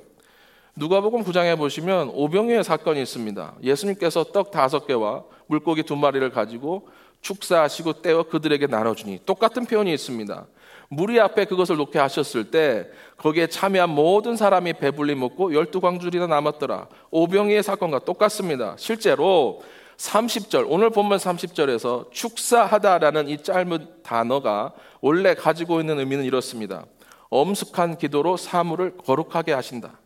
누가복음 0.77 1.25
9장에 1.25 1.59
보시면 1.59 2.11
오병이의 2.15 2.65
사건이 2.65 3.03
있습니다. 3.03 3.57
예수님께서 3.63 4.25
떡 4.25 4.51
다섯 4.51 4.87
개와 4.87 5.25
물고기 5.47 5.83
두 5.83 5.97
마리를 5.97 6.29
가지고 6.31 6.89
축사하시고 7.21 8.03
떼어 8.03 8.23
그들에게 8.25 8.67
나눠주니 8.67 9.21
똑같은 9.27 9.67
표현이 9.67 9.93
있습니다. 9.93 10.47
무리 10.93 11.21
앞에 11.21 11.45
그것을 11.45 11.77
놓게 11.77 12.01
하셨을 12.01 12.51
때 12.51 12.89
거기에 13.17 13.47
참여한 13.47 13.91
모든 13.91 14.35
사람이 14.37 14.73
배불리 14.75 15.15
먹고 15.15 15.55
열두 15.55 15.81
광줄이나 15.81 16.27
남았더라. 16.27 16.89
오병이의 17.13 17.63
사건과 17.63 18.01
똑같습니다. 18.01 18.75
실제로 18.77 19.63
30절, 19.97 20.67
오늘 20.69 20.91
본문 20.91 21.19
30절에서 21.19 22.11
축사하다라는 22.11 23.29
이 23.29 23.41
짧은 23.41 24.03
단어가 24.03 24.73
원래 25.01 25.35
가지고 25.35 25.79
있는 25.79 26.01
의미는 26.01 26.25
이렇습니다. 26.25 26.87
엄숙한 27.29 27.97
기도로 27.97 28.37
사물을 28.37 28.97
거룩하게 28.97 29.53
하신다. 29.53 30.01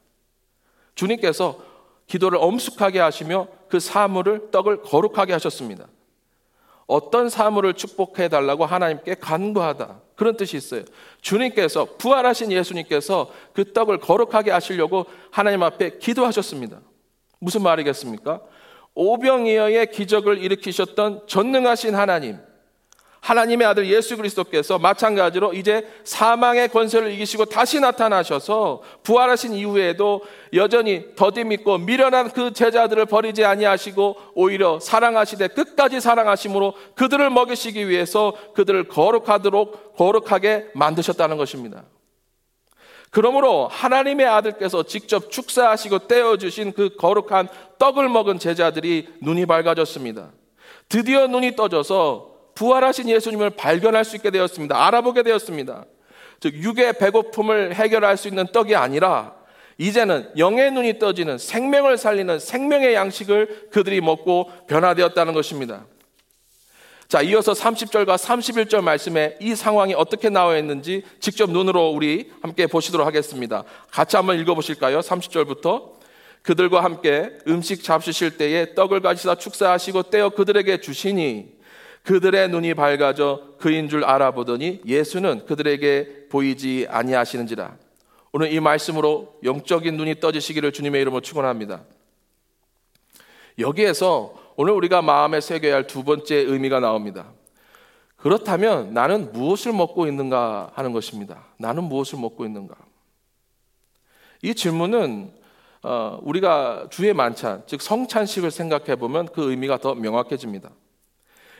주님께서 0.96 1.58
기도를 2.06 2.38
엄숙하게 2.42 3.00
하시며 3.00 3.46
그 3.68 3.80
사물을 3.80 4.50
떡을 4.50 4.82
거룩하게 4.82 5.32
하셨습니다. 5.32 5.86
어떤 6.86 7.28
사물을 7.28 7.74
축복해 7.74 8.28
달라고 8.28 8.66
하나님께 8.66 9.14
간구하다. 9.14 10.00
그런 10.16 10.36
뜻이 10.36 10.56
있어요. 10.56 10.84
주님께서 11.20 11.96
부활하신 11.98 12.52
예수님께서 12.52 13.30
그 13.52 13.72
떡을 13.72 13.98
거룩하게 13.98 14.50
하시려고 14.50 15.06
하나님 15.30 15.62
앞에 15.62 15.98
기도하셨습니다. 15.98 16.80
무슨 17.40 17.62
말이겠습니까? 17.62 18.40
오병이어의 18.94 19.90
기적을 19.90 20.38
일으키셨던 20.38 21.26
전능하신 21.26 21.94
하나님, 21.94 22.38
하나님의 23.25 23.66
아들 23.66 23.87
예수 23.88 24.19
그리스도께서 24.19 24.78
마찬가지로 24.78 25.54
이제 25.54 25.88
사망의 26.04 26.69
권세를 26.69 27.11
이기시고 27.12 27.47
다시 27.47 27.81
나타나셔서 27.81 28.83
부활하신 29.02 29.54
이후에도 29.54 30.21
여전히 30.52 31.07
더디 31.16 31.45
믿고 31.45 31.78
미련한 31.78 32.33
그 32.33 32.52
제자들을 32.52 33.07
버리지 33.07 33.47
아니하시고 33.47 34.16
오히려 34.35 34.78
사랑하시되 34.78 35.49
끝까지 35.49 36.00
사랑하심으로 36.00 36.75
그들을 36.97 37.31
먹이시기 37.31 37.88
위해서 37.88 38.35
그들을 38.52 38.88
거룩하도록 38.88 39.97
거룩하게 39.97 40.66
만드셨다는 40.75 41.38
것입니다. 41.38 41.85
그러므로 43.09 43.69
하나님의 43.69 44.26
아들께서 44.26 44.83
직접 44.83 45.31
축사하시고 45.31 46.09
떼어주신 46.09 46.75
그 46.75 46.95
거룩한 46.97 47.49
떡을 47.78 48.11
먹은 48.11 48.38
제자들이 48.38 49.09
눈이 49.23 49.47
밝아졌습니다. 49.47 50.33
드디어 50.90 51.26
눈이 51.26 51.57
떠져서 51.57 52.33
부활하신 52.54 53.08
예수님을 53.08 53.50
발견할 53.50 54.04
수 54.04 54.16
있게 54.16 54.30
되었습니다. 54.30 54.87
알아보게 54.87 55.23
되었습니다. 55.23 55.84
즉, 56.40 56.54
육의 56.54 56.99
배고픔을 56.99 57.75
해결할 57.75 58.16
수 58.16 58.28
있는 58.28 58.46
떡이 58.52 58.75
아니라 58.76 59.34
이제는 59.78 60.30
영의 60.38 60.70
눈이 60.70 60.99
떠지는 60.99 61.38
생명을 61.38 61.99
살리는 61.99 62.38
생명의 62.38 62.94
양식을 62.94 63.68
그들이 63.70 64.00
먹고 64.00 64.50
변화되었다는 64.68 65.34
것입니다. 65.34 65.87
자, 67.08 67.20
이어서 67.23 67.52
30절과 67.52 68.16
31절 68.16 68.82
말씀에 68.82 69.37
이 69.40 69.54
상황이 69.54 69.94
어떻게 69.94 70.30
나와 70.30 70.56
있는지 70.56 71.02
직접 71.20 71.50
눈으로 71.50 71.90
우리 71.90 72.30
함께 72.42 72.66
보시도록 72.66 73.06
하겠습니다. 73.06 73.64
같이 73.90 74.16
한번 74.16 74.38
읽어보실까요? 74.40 75.00
30절부터. 75.00 75.94
그들과 76.42 76.84
함께 76.84 77.30
음식 77.49 77.82
잡수실 77.82 78.37
때에 78.37 78.75
떡을 78.75 79.00
가지사 79.00 79.34
축사하시고 79.37 80.04
떼어 80.04 80.30
그들에게 80.30 80.80
주시니 80.80 81.53
그들의 82.04 82.50
눈이 82.50 82.75
밝아져 82.75 83.42
그인 83.58 83.88
줄 83.88 84.04
알아보더니 84.04 84.82
예수는 84.84 85.46
그들에게 85.46 86.28
보이지 86.28 86.86
아니하시는지라. 86.88 87.76
오늘 88.32 88.52
이 88.52 88.60
말씀으로 88.60 89.38
영적인 89.43 89.97
눈이 89.97 90.21
떠지시기를 90.21 90.73
주님의 90.73 91.00
이름으로 91.00 91.23
축원합니다. 91.23 91.82
여기에서 93.58 94.34
오늘 94.56 94.73
우리가 94.75 95.02
마음에 95.02 95.40
새겨야 95.40 95.75
할 95.75 95.86
두 95.86 96.04
번째 96.04 96.36
의미가 96.36 96.80
나옵니다. 96.80 97.32
그렇다면 98.17 98.93
나는 98.93 99.32
무엇을 99.32 99.73
먹고 99.73 100.06
있는가 100.06 100.73
하는 100.75 100.93
것입니다. 100.93 101.47
나는 101.58 101.84
무엇을 101.84 102.19
먹고 102.19 102.45
있는가? 102.45 102.75
이 104.43 104.54
질문은 104.54 105.32
어, 105.82 106.19
우리가 106.23 106.88
주의 106.90 107.12
만찬, 107.14 107.64
즉 107.67 107.80
성찬식을 107.80 108.50
생각해 108.50 108.97
보면 108.97 109.26
그 109.26 109.50
의미가 109.50 109.78
더 109.78 109.95
명확해집니다. 109.95 110.71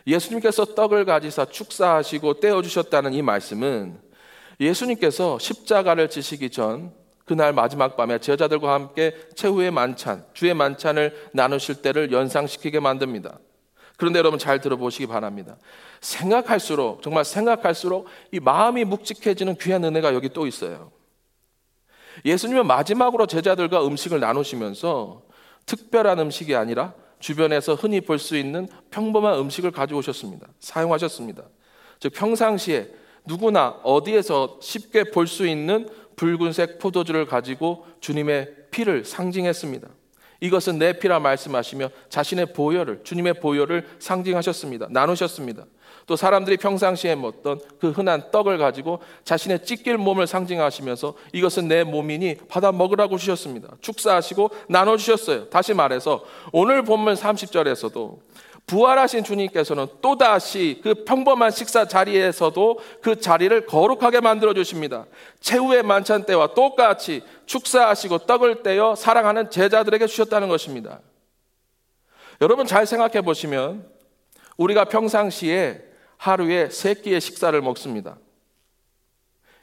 예수님께서 0.07 0.65
떡을 0.75 1.05
가지사 1.05 1.47
축사하시고 1.47 2.41
떼어 2.41 2.63
주셨다는 2.63 3.15
이 3.15 3.23
말씀은 3.23 3.99
예수님께서 4.61 5.39
십자가를 5.39 6.11
지시기 6.11 6.51
전 6.51 6.93
그날 7.25 7.53
마지막 7.53 7.97
밤에 7.97 8.19
제자들과 8.19 8.75
함께 8.75 9.15
최후의 9.35 9.71
만찬, 9.71 10.27
주의 10.35 10.53
만찬을 10.53 11.31
나누실 11.33 11.77
때를 11.77 12.13
연상시키게 12.13 12.81
만듭니다. 12.81 13.39
그런데 13.97 14.19
여러분 14.19 14.39
잘 14.39 14.61
들어보시기 14.61 15.07
바랍니다. 15.07 15.57
생각할수록, 16.01 17.01
정말 17.03 17.25
생각할수록 17.25 18.07
이 18.33 18.41
마음이 18.41 18.85
묵직해지는 18.85 19.57
귀한 19.57 19.85
은혜가 19.85 20.15
여기 20.15 20.29
또 20.29 20.47
있어요. 20.47 20.91
예수님은 22.25 22.67
마지막으로 22.67 23.27
제자들과 23.27 23.87
음식을 23.87 24.21
나누시면서 24.21 25.23
특별한 25.67 26.19
음식이 26.19 26.55
아니라 26.55 26.93
주변에서 27.25 27.75
흔히 27.75 28.03
볼 28.03 28.19
수 28.19 28.37
있는 28.37 28.69
평범한 28.91 29.39
음식을 29.39 29.71
가져오셨습니다. 29.71 30.47
사용하셨습니다. 30.61 31.45
즉 31.99 32.13
평상시에 32.13 32.91
누구나 33.25 33.81
어디에서 33.83 34.59
쉽게 34.61 35.05
볼 35.05 35.27
수 35.27 35.47
있는 35.47 35.89
붉은색 36.17 36.79
포도주를 36.79 37.25
가지고 37.25 37.87
주님의 38.01 38.55
피를 38.71 39.07
상징했습니다. 39.07 39.89
이것은 40.41 40.79
내 40.79 40.99
피라 40.99 41.21
말씀하시며 41.21 41.91
자신의 42.09 42.53
보혈을 42.53 43.01
주님의 43.05 43.35
보혈을 43.41 43.87
상징하셨습니다. 43.99 44.89
나누셨습니다. 44.91 45.65
또 46.07 46.17
사람들이 46.17 46.57
평상시에 46.59 47.15
먹던 47.15 47.61
그 47.81 47.91
흔한 47.91 48.31
떡을 48.31 48.59
가지고 48.59 49.01
자신의 49.25 49.65
찢길 49.65 49.97
몸을 49.97 50.27
상징하시면서 50.27 51.15
이것은 51.33 51.69
내 51.69 51.85
몸이니 51.85 52.37
받아 52.49 52.73
먹으라고 52.73 53.17
주셨습니다. 53.17 53.69
축사하시고 53.81 54.51
나눠 54.69 54.97
주셨어요. 54.97 55.49
다시 55.49 55.73
말해서 55.73 56.25
오늘 56.53 56.83
본문 56.83 57.15
30절에서도 57.15 58.19
부활하신 58.67 59.25
주님께서는 59.25 59.87
또다시 60.01 60.81
그 60.83 61.05
평범한 61.05 61.51
식사 61.51 61.87
자리에서도 61.87 62.79
그 63.03 63.21
자리를 63.21 63.67
거룩하게 63.67 64.21
만들어 64.21 64.55
주십니다. 64.55 65.07
최후의 65.41 65.83
만찬 65.83 66.25
때와 66.25 66.55
똑같이 66.55 67.23
축사하시고 67.47 68.19
떡을 68.19 68.63
떼어 68.63 68.95
사랑하는 68.95 69.51
제자들에게 69.51 70.07
주셨다는 70.07 70.49
것입니다. 70.49 71.01
여러분 72.41 72.67
잘 72.67 72.87
생각해 72.87 73.21
보시면 73.21 73.87
우리가 74.57 74.85
평상시에 74.87 75.83
하루에 76.17 76.71
세 76.71 76.95
끼의 76.95 77.21
식사를 77.21 77.61
먹습니다. 77.61 78.17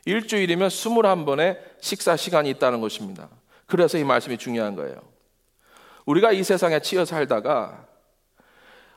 일주일이면 0.06 0.70
21번의 0.70 1.60
식사 1.80 2.16
시간이 2.16 2.50
있다는 2.52 2.82
것입니다. 2.82 3.30
그래서 3.66 3.98
이 3.98 4.04
말씀이 4.04 4.38
중요한 4.38 4.76
거예요. 4.76 4.96
우리가 6.06 6.32
이 6.32 6.44
세상에 6.44 6.80
치여 6.82 7.06
살다가 7.06 7.88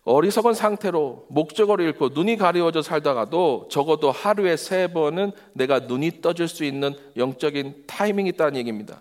어리석은 0.05 0.53
상태로 0.53 1.27
목적어를 1.31 1.87
잃고 1.87 2.11
눈이 2.11 2.37
가리워져 2.37 2.83
살다가도 2.83 3.69
적어도 3.71 4.11
하루에 4.11 4.57
세 4.57 4.87
번은 4.88 5.33
내가 5.55 5.81
눈이 5.81 6.21
떠질 6.21 6.47
수 6.47 6.64
있는 6.64 6.95
영적인 7.17 7.85
타이밍이 7.87 8.29
있다는 8.31 8.57
얘기입니다. 8.57 9.01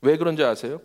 왜 0.00 0.16
그런지 0.16 0.42
아세요? 0.42 0.80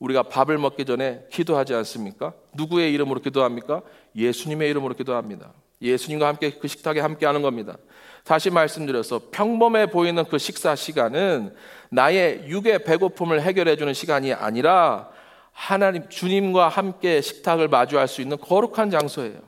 우리가 0.00 0.24
밥을 0.24 0.58
먹기 0.58 0.84
전에 0.84 1.24
기도하지 1.30 1.74
않습니까? 1.74 2.34
누구의 2.54 2.92
이름으로 2.92 3.20
기도합니까? 3.20 3.82
예수님의 4.16 4.68
이름으로 4.70 4.94
기도합니다. 4.94 5.52
예수님과 5.80 6.26
함께 6.26 6.50
그 6.50 6.66
식탁에 6.66 7.00
함께 7.00 7.26
하는 7.26 7.42
겁니다. 7.42 7.76
다시 8.24 8.50
말씀드려서 8.50 9.22
평범해 9.30 9.86
보이는 9.86 10.24
그 10.24 10.38
식사 10.38 10.74
시간은 10.74 11.54
나의 11.90 12.44
육의 12.48 12.84
배고픔을 12.84 13.42
해결해 13.42 13.76
주는 13.76 13.92
시간이 13.92 14.32
아니라 14.32 15.10
하나님 15.54 16.08
주님과 16.08 16.68
함께 16.68 17.20
식탁을 17.22 17.68
마주할 17.68 18.08
수 18.08 18.20
있는 18.20 18.36
거룩한 18.36 18.90
장소예요. 18.90 19.38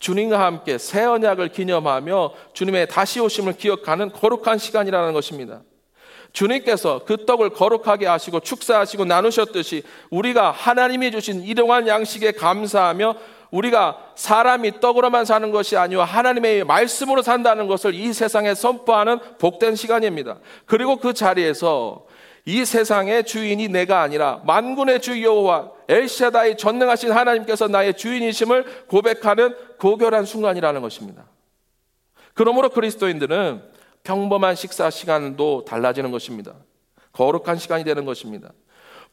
주님과 0.00 0.38
함께 0.38 0.76
새 0.76 1.04
언약을 1.04 1.48
기념하며 1.48 2.34
주님의 2.52 2.88
다시 2.88 3.20
오심을 3.20 3.54
기억하는 3.54 4.12
거룩한 4.12 4.58
시간이라는 4.58 5.14
것입니다. 5.14 5.62
주님께서 6.32 7.04
그 7.06 7.24
떡을 7.24 7.50
거룩하게 7.50 8.06
하시고 8.06 8.40
축사하시고 8.40 9.04
나누셨듯이 9.04 9.84
우리가 10.10 10.50
하나님이 10.50 11.12
주신 11.12 11.42
일용할 11.42 11.86
양식에 11.86 12.32
감사하며 12.32 13.14
우리가 13.52 13.98
사람이 14.16 14.80
떡으로만 14.80 15.24
사는 15.24 15.48
것이 15.52 15.76
아니고 15.76 16.02
하나님의 16.02 16.64
말씀으로 16.64 17.22
산다는 17.22 17.68
것을 17.68 17.94
이 17.94 18.12
세상에 18.12 18.52
선포하는 18.52 19.20
복된 19.38 19.76
시간입니다. 19.76 20.38
그리고 20.66 20.96
그 20.96 21.14
자리에서 21.14 22.04
이 22.46 22.64
세상의 22.64 23.24
주인이 23.24 23.68
내가 23.68 24.02
아니라 24.02 24.42
만군의 24.44 25.00
주 25.00 25.22
여호와 25.22 25.72
엘샤다의 25.88 26.58
전능하신 26.58 27.12
하나님께서 27.12 27.68
나의 27.68 27.94
주인이심을 27.94 28.86
고백하는 28.86 29.54
고결한 29.78 30.24
순간이라는 30.24 30.80
것입니다. 30.82 31.24
그러므로 32.34 32.68
그리스도인들은 32.68 33.62
평범한 34.02 34.54
식사 34.54 34.90
시간도 34.90 35.64
달라지는 35.64 36.10
것입니다. 36.10 36.54
거룩한 37.12 37.56
시간이 37.56 37.84
되는 37.84 38.04
것입니다. 38.04 38.52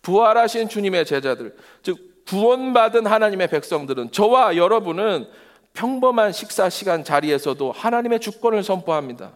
부활하신 0.01 0.67
주님의 0.67 1.05
제자들, 1.05 1.55
즉 1.83 2.25
구원받은 2.27 3.05
하나님의 3.05 3.47
백성들은 3.47 4.11
저와 4.11 4.57
여러분은 4.57 5.27
평범한 5.73 6.33
식사 6.33 6.69
시간 6.69 7.03
자리에서도 7.03 7.71
하나님의 7.71 8.19
주권을 8.19 8.63
선포합니다. 8.63 9.31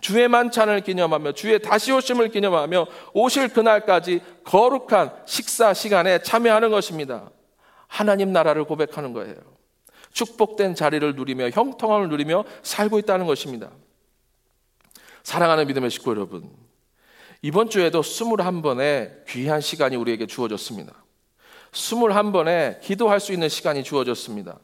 주의 0.00 0.28
만찬을 0.28 0.82
기념하며 0.82 1.32
주의 1.32 1.60
다시 1.60 1.92
오심을 1.92 2.28
기념하며 2.28 2.86
오실 3.12 3.48
그날까지 3.48 4.20
거룩한 4.44 5.12
식사 5.26 5.74
시간에 5.74 6.20
참여하는 6.22 6.70
것입니다. 6.70 7.30
하나님 7.88 8.32
나라를 8.32 8.64
고백하는 8.64 9.12
거예요. 9.12 9.36
축복된 10.12 10.74
자리를 10.74 11.14
누리며 11.14 11.50
형통함을 11.50 12.08
누리며 12.08 12.44
살고 12.62 12.98
있다는 13.00 13.26
것입니다. 13.26 13.70
사랑하는 15.22 15.66
믿음의 15.66 15.90
식구 15.90 16.10
여러분, 16.10 16.50
이번 17.42 17.68
주에도 17.68 18.00
21번의 18.00 19.26
귀한 19.28 19.60
시간이 19.60 19.96
우리에게 19.96 20.26
주어졌습니다. 20.26 20.92
21번에 21.72 22.80
기도할 22.80 23.20
수 23.20 23.32
있는 23.32 23.48
시간이 23.48 23.84
주어졌습니다. 23.84 24.58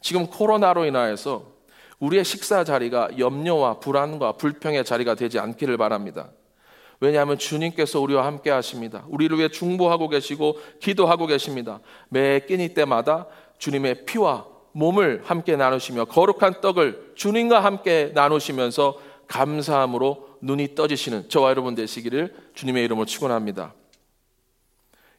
지금 0.00 0.26
코로나로 0.26 0.86
인하여서 0.86 1.52
우리의 2.00 2.24
식사 2.24 2.64
자리가 2.64 3.18
염려와 3.18 3.78
불안과 3.78 4.32
불평의 4.32 4.84
자리가 4.84 5.14
되지 5.14 5.38
않기를 5.38 5.76
바랍니다. 5.76 6.30
왜냐하면 6.98 7.38
주님께서 7.38 8.00
우리와 8.00 8.26
함께 8.26 8.50
하십니다. 8.50 9.04
우리를 9.08 9.36
위해 9.38 9.48
중보하고 9.48 10.08
계시고 10.08 10.58
기도하고 10.80 11.26
계십니다. 11.26 11.80
매 12.08 12.40
끼니 12.40 12.74
때마다 12.74 13.26
주님의 13.58 14.04
피와 14.04 14.46
몸을 14.72 15.22
함께 15.24 15.56
나누시며 15.56 16.06
거룩한 16.06 16.60
떡을 16.60 17.12
주님과 17.14 17.60
함께 17.60 18.12
나누시면서 18.14 18.98
감사함으로 19.26 20.28
눈이 20.42 20.74
떠지시는 20.74 21.28
저와 21.28 21.50
여러분 21.50 21.74
되시기를 21.74 22.34
주님의 22.54 22.84
이름으로 22.84 23.06
축원합니다. 23.06 23.74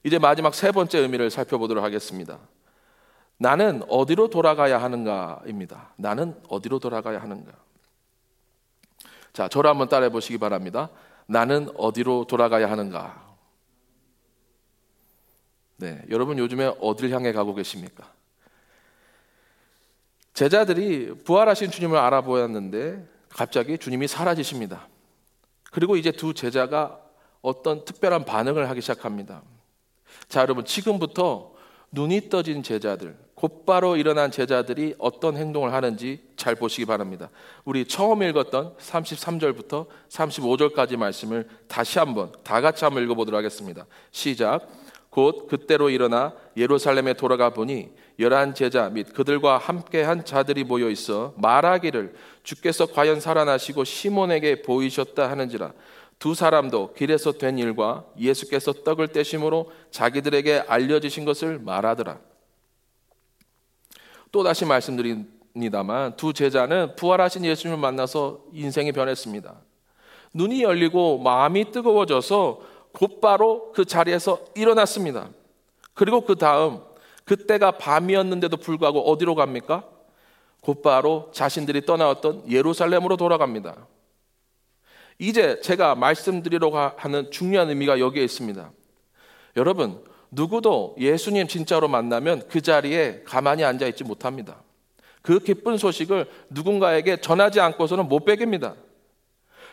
이제 0.04 0.20
마지막 0.20 0.54
세 0.56 0.72
번째 0.72 1.00
의미를 1.00 1.30
살펴보도록 1.30 1.84
하겠습니다. 1.84 2.40
나는 3.42 3.82
어디로 3.90 4.30
돌아가야 4.30 4.80
하는가입니다. 4.84 5.94
나는 5.98 6.40
어디로 6.48 6.78
돌아가야 6.78 7.20
하는가? 7.20 7.52
자, 9.34 9.48
저를 9.48 9.68
한번 9.68 9.90
따라해 9.90 10.12
보시기 10.12 10.38
바랍니다. 10.38 10.92
나는 11.26 11.68
어디로 11.76 12.26
돌아가야 12.26 12.70
하는가? 12.70 13.36
네, 15.78 16.04
여러분 16.12 16.38
요즘에 16.38 16.76
어디를 16.80 17.10
향해 17.10 17.32
가고 17.32 17.56
계십니까? 17.56 18.12
제자들이 20.36 21.24
부활하신 21.24 21.72
주님을 21.72 21.98
알아보았는데 21.98 23.08
갑자기 23.30 23.80
주님이 23.80 24.08
사라지십니다. 24.08 24.88
그리고 25.72 25.98
이제 25.98 26.12
두 26.12 26.36
제자가 26.36 27.02
어떤 27.42 27.86
특별한 27.86 28.24
반응을 28.24 28.70
하기 28.70 28.82
시작합니다. 28.82 29.42
자, 30.30 30.42
여러분 30.42 30.64
지금부터 30.64 31.56
눈이 31.92 32.30
떠진 32.30 32.64
제자들, 32.64 33.18
곧바로 33.42 33.98
일어난 33.98 34.30
제자들이 34.30 34.94
어떤 35.00 35.36
행동을 35.36 35.74
하는지 35.74 36.22
잘 36.36 36.54
보시기 36.54 36.86
바랍니다. 36.86 37.32
우리 37.66 37.86
처음 37.86 38.22
읽었던 38.22 38.76
33절부터 38.78 39.88
35절까지 40.10 40.96
말씀을 40.96 41.50
다시 41.68 41.98
한번 41.98 42.32
다 42.44 42.62
같이 42.62 42.86
한번 42.86 43.04
읽어보도록 43.04 43.36
하겠습니다. 43.36 43.88
시작. 44.12 44.68
곧 45.10 45.48
그때로 45.48 45.90
일어나 45.90 46.34
예루살렘에 46.56 47.14
돌아가 47.14 47.50
보니 47.50 47.90
열한 48.20 48.54
제자 48.54 48.90
및 48.90 49.12
그들과 49.12 49.58
함께한 49.58 50.24
자들이 50.24 50.64
모여 50.64 50.92
있어 50.92 51.34
말하기를 51.38 52.14
주께서 52.44 52.86
과연 52.86 53.20
살아나시고 53.20 53.86
시몬에게 53.86 54.62
보이셨다 54.62 55.32
하는지라 55.32 55.74
두 56.20 56.36
사람도 56.36 56.94
길에서 56.94 57.32
된 57.32 57.58
일과 57.58 58.06
예수께서 58.20 58.72
떡을 58.72 59.08
떼심으로 59.08 59.72
자기들에게 59.90 60.66
알려주신 60.68 61.26
것을 61.26 61.58
말하더라. 61.58 62.31
또 64.32 64.44
다시 64.44 64.66
말씀드립니다만 64.66 66.16
두 66.16 66.34
제자는 66.34 66.96
부활하신 66.96 67.46
예수님을 67.46 67.80
만나서 67.80 68.42
인생이 68.54 68.92
변했습니다. 68.92 69.56
눈이 70.34 70.64
열리고 70.64 71.20
마음이 71.20 71.72
뜨거워져서 71.72 72.62
곧바로 72.94 73.72
그 73.74 73.86
자리에서 73.86 74.40
일어났습니다. 74.56 75.30
그리고 75.94 76.22
그 76.22 76.36
다음 76.36 76.82
그때가 77.26 77.72
밤이었는데도 77.72 78.58
불구하고 78.58 79.12
어디로 79.12 79.36
갑니까? 79.36 79.84
곧바로 80.62 81.30
자신들이 81.34 81.86
떠나왔던 81.86 82.50
예루살렘으로 82.50 83.18
돌아갑니다. 83.18 83.88
이제 85.20 85.60
제가 85.62 85.96
말씀드리려고 85.96 86.78
하는 86.78 87.30
중요한 87.32 87.70
의미가 87.70 88.00
여기에 88.00 88.24
있습니다. 88.24 88.72
여러분, 89.58 90.04
누구도 90.32 90.96
예수님 90.98 91.48
진짜로 91.48 91.88
만나면 91.88 92.44
그 92.50 92.62
자리에 92.62 93.22
가만히 93.26 93.64
앉아 93.64 93.86
있지 93.88 94.04
못합니다. 94.04 94.64
그 95.22 95.40
기쁜 95.40 95.78
소식을 95.78 96.26
누군가에게 96.50 97.18
전하지 97.18 97.60
않고서는 97.60 98.08
못 98.08 98.26
베깁니다. 98.26 98.76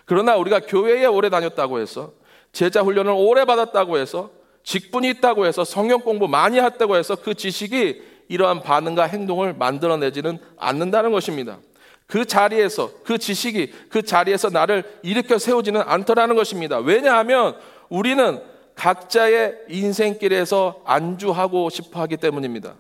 그러나 0.05 0.37
우리가 0.37 0.61
교회에 0.61 1.07
오래 1.07 1.31
다녔다고 1.31 1.79
해서 1.79 2.13
제자 2.53 2.83
훈련을 2.83 3.13
오래 3.17 3.45
받았다고 3.45 3.99
해서 3.99 4.31
직분이 4.65 5.09
있다고 5.11 5.47
해서 5.47 5.65
성경 5.65 6.01
공부 6.01 6.29
많이 6.29 6.59
했다고 6.59 6.97
해서 6.97 7.15
그 7.17 7.35
지식이 7.35 8.03
이러한 8.29 8.63
반응과 8.63 9.05
행동을 9.05 9.55
만들어내지는 9.55 10.39
않는다는 10.59 11.13
것입니다. 11.13 11.59
그 12.07 12.25
자리에서 12.25 12.91
그 13.05 13.19
지식이 13.19 13.73
그 13.91 14.03
자리에서 14.03 14.51
나를 14.51 14.83
일으켜 15.03 15.39
세우지는 15.39 15.83
않더라는 15.83 16.37
것입니다. 16.37 16.79
왜냐하면 16.79 17.57
우리는 17.89 18.41
각자의 18.79 19.57
인생길에서 19.69 20.83
안주하고 20.85 21.69
싶어 21.69 22.01
하기 22.03 22.17
때문입니다. 22.17 22.75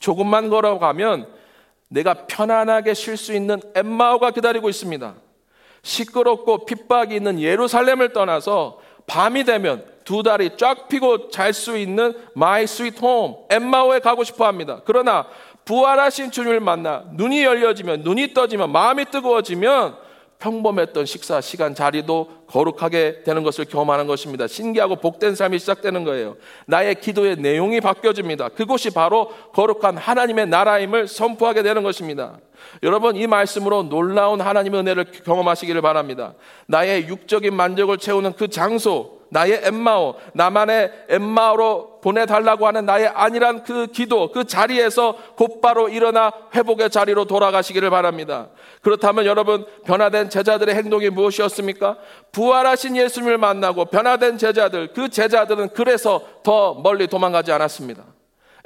조금만 0.00 0.50
걸어가면 0.50 1.28
내가 1.88 2.26
편안하게 2.26 2.94
쉴 2.94 3.16
수 3.16 3.32
있는 3.32 3.60
엠마오가 3.76 4.32
기다리고 4.32 4.68
있습니다. 4.68 5.14
시끄럽고 5.82 6.66
핍박이 6.66 7.14
있는 7.14 7.40
예루살렘을 7.40 8.12
떠나서 8.12 8.80
밤이 9.06 9.44
되면 9.44 9.86
두 10.04 10.24
다리 10.24 10.56
쫙 10.56 10.88
피고 10.88 11.30
잘 11.30 11.52
수 11.52 11.78
있는 11.78 12.14
my 12.34 12.66
sweet 12.66 13.00
home 13.00 13.36
엠마오에 13.48 14.00
가고 14.00 14.24
싶어 14.24 14.46
합니다. 14.46 14.80
그러나 14.84 15.28
부활하신 15.64 16.32
주님을 16.32 16.58
만나 16.58 17.04
눈이 17.12 17.44
열려지면 17.44 18.00
눈이 18.02 18.34
떠지면 18.34 18.72
마음이 18.72 19.04
뜨거워지면 19.06 20.05
평범했던 20.38 21.06
식사 21.06 21.40
시간 21.40 21.74
자리도 21.74 22.28
거룩하게 22.46 23.22
되는 23.24 23.42
것을 23.42 23.64
경험하는 23.64 24.06
것입니다. 24.06 24.46
신기하고 24.46 24.96
복된 24.96 25.34
삶이 25.34 25.58
시작되는 25.58 26.04
거예요. 26.04 26.36
나의 26.66 26.96
기도의 26.96 27.36
내용이 27.36 27.80
바뀌어집니다. 27.80 28.50
그곳이 28.50 28.90
바로 28.90 29.30
거룩한 29.54 29.96
하나님의 29.96 30.48
나라임을 30.48 31.08
선포하게 31.08 31.62
되는 31.62 31.82
것입니다. 31.82 32.38
여러분 32.82 33.16
이 33.16 33.26
말씀으로 33.26 33.84
놀라운 33.84 34.40
하나님의 34.40 34.80
은혜를 34.80 35.04
경험하시기를 35.24 35.80
바랍니다. 35.80 36.34
나의 36.66 37.08
육적인 37.08 37.54
만족을 37.54 37.98
채우는 37.98 38.34
그 38.34 38.48
장소 38.48 39.15
나의 39.30 39.60
엠마오, 39.64 40.14
나만의 40.34 40.92
엠마오로 41.08 42.00
보내달라고 42.00 42.66
하는 42.66 42.86
나의 42.86 43.08
아니란 43.08 43.64
그 43.64 43.88
기도, 43.88 44.30
그 44.30 44.44
자리에서 44.44 45.16
곧바로 45.36 45.88
일어나 45.88 46.32
회복의 46.54 46.90
자리로 46.90 47.24
돌아가시기를 47.24 47.90
바랍니다. 47.90 48.48
그렇다면 48.82 49.26
여러분, 49.26 49.66
변화된 49.84 50.30
제자들의 50.30 50.74
행동이 50.74 51.10
무엇이었습니까? 51.10 51.96
부활하신 52.32 52.96
예수님을 52.96 53.38
만나고 53.38 53.86
변화된 53.86 54.38
제자들, 54.38 54.92
그 54.92 55.08
제자들은 55.08 55.70
그래서 55.70 56.22
더 56.42 56.74
멀리 56.74 57.06
도망가지 57.06 57.50
않았습니다. 57.52 58.04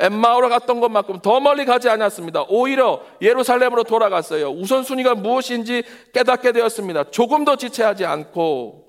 엠마오로 0.01 0.49
갔던 0.49 0.81
것만큼 0.81 1.21
더 1.21 1.41
멀리 1.41 1.67
가지 1.67 1.89
않았습니다. 1.89 2.47
오히려 2.49 3.03
예루살렘으로 3.21 3.85
돌아갔어요. 3.85 4.51
우선순위가 4.51 5.15
무엇인지 5.15 5.83
깨닫게 6.15 6.53
되었습니다. 6.53 7.11
조금 7.11 7.45
더 7.45 7.57
지체하지 7.57 8.07
않고 8.07 8.80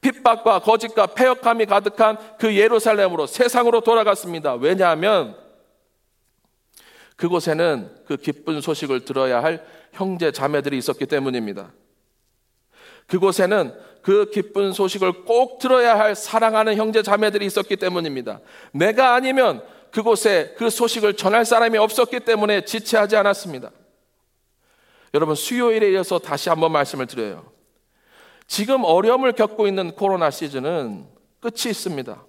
핍박과 0.00 0.60
거짓과 0.60 1.08
폐역함이 1.08 1.66
가득한 1.66 2.18
그 2.38 2.56
예루살렘으로 2.56 3.26
세상으로 3.26 3.80
돌아갔습니다. 3.80 4.54
왜냐하면 4.54 5.36
그곳에는 7.16 8.04
그 8.06 8.16
기쁜 8.16 8.60
소식을 8.60 9.04
들어야 9.04 9.42
할 9.42 9.66
형제 9.92 10.30
자매들이 10.30 10.78
있었기 10.78 11.06
때문입니다. 11.06 11.72
그곳에는 13.08 13.74
그 14.02 14.30
기쁜 14.30 14.72
소식을 14.72 15.24
꼭 15.24 15.58
들어야 15.58 15.98
할 15.98 16.14
사랑하는 16.14 16.76
형제 16.76 17.02
자매들이 17.02 17.44
있었기 17.46 17.76
때문입니다. 17.76 18.40
내가 18.72 19.14
아니면 19.14 19.62
그곳에 19.90 20.54
그 20.56 20.70
소식을 20.70 21.14
전할 21.14 21.44
사람이 21.44 21.76
없었기 21.78 22.20
때문에 22.20 22.64
지체하지 22.64 23.16
않았습니다. 23.16 23.70
여러분, 25.14 25.34
수요일에 25.34 25.90
이어서 25.92 26.18
다시 26.18 26.50
한번 26.50 26.70
말씀을 26.72 27.06
드려요. 27.06 27.57
지금 28.48 28.82
어려움을 28.82 29.32
겪고 29.32 29.68
있는 29.68 29.92
코로나 29.92 30.30
시즌은 30.30 31.06
끝이 31.38 31.70
있습니다. 31.70 32.24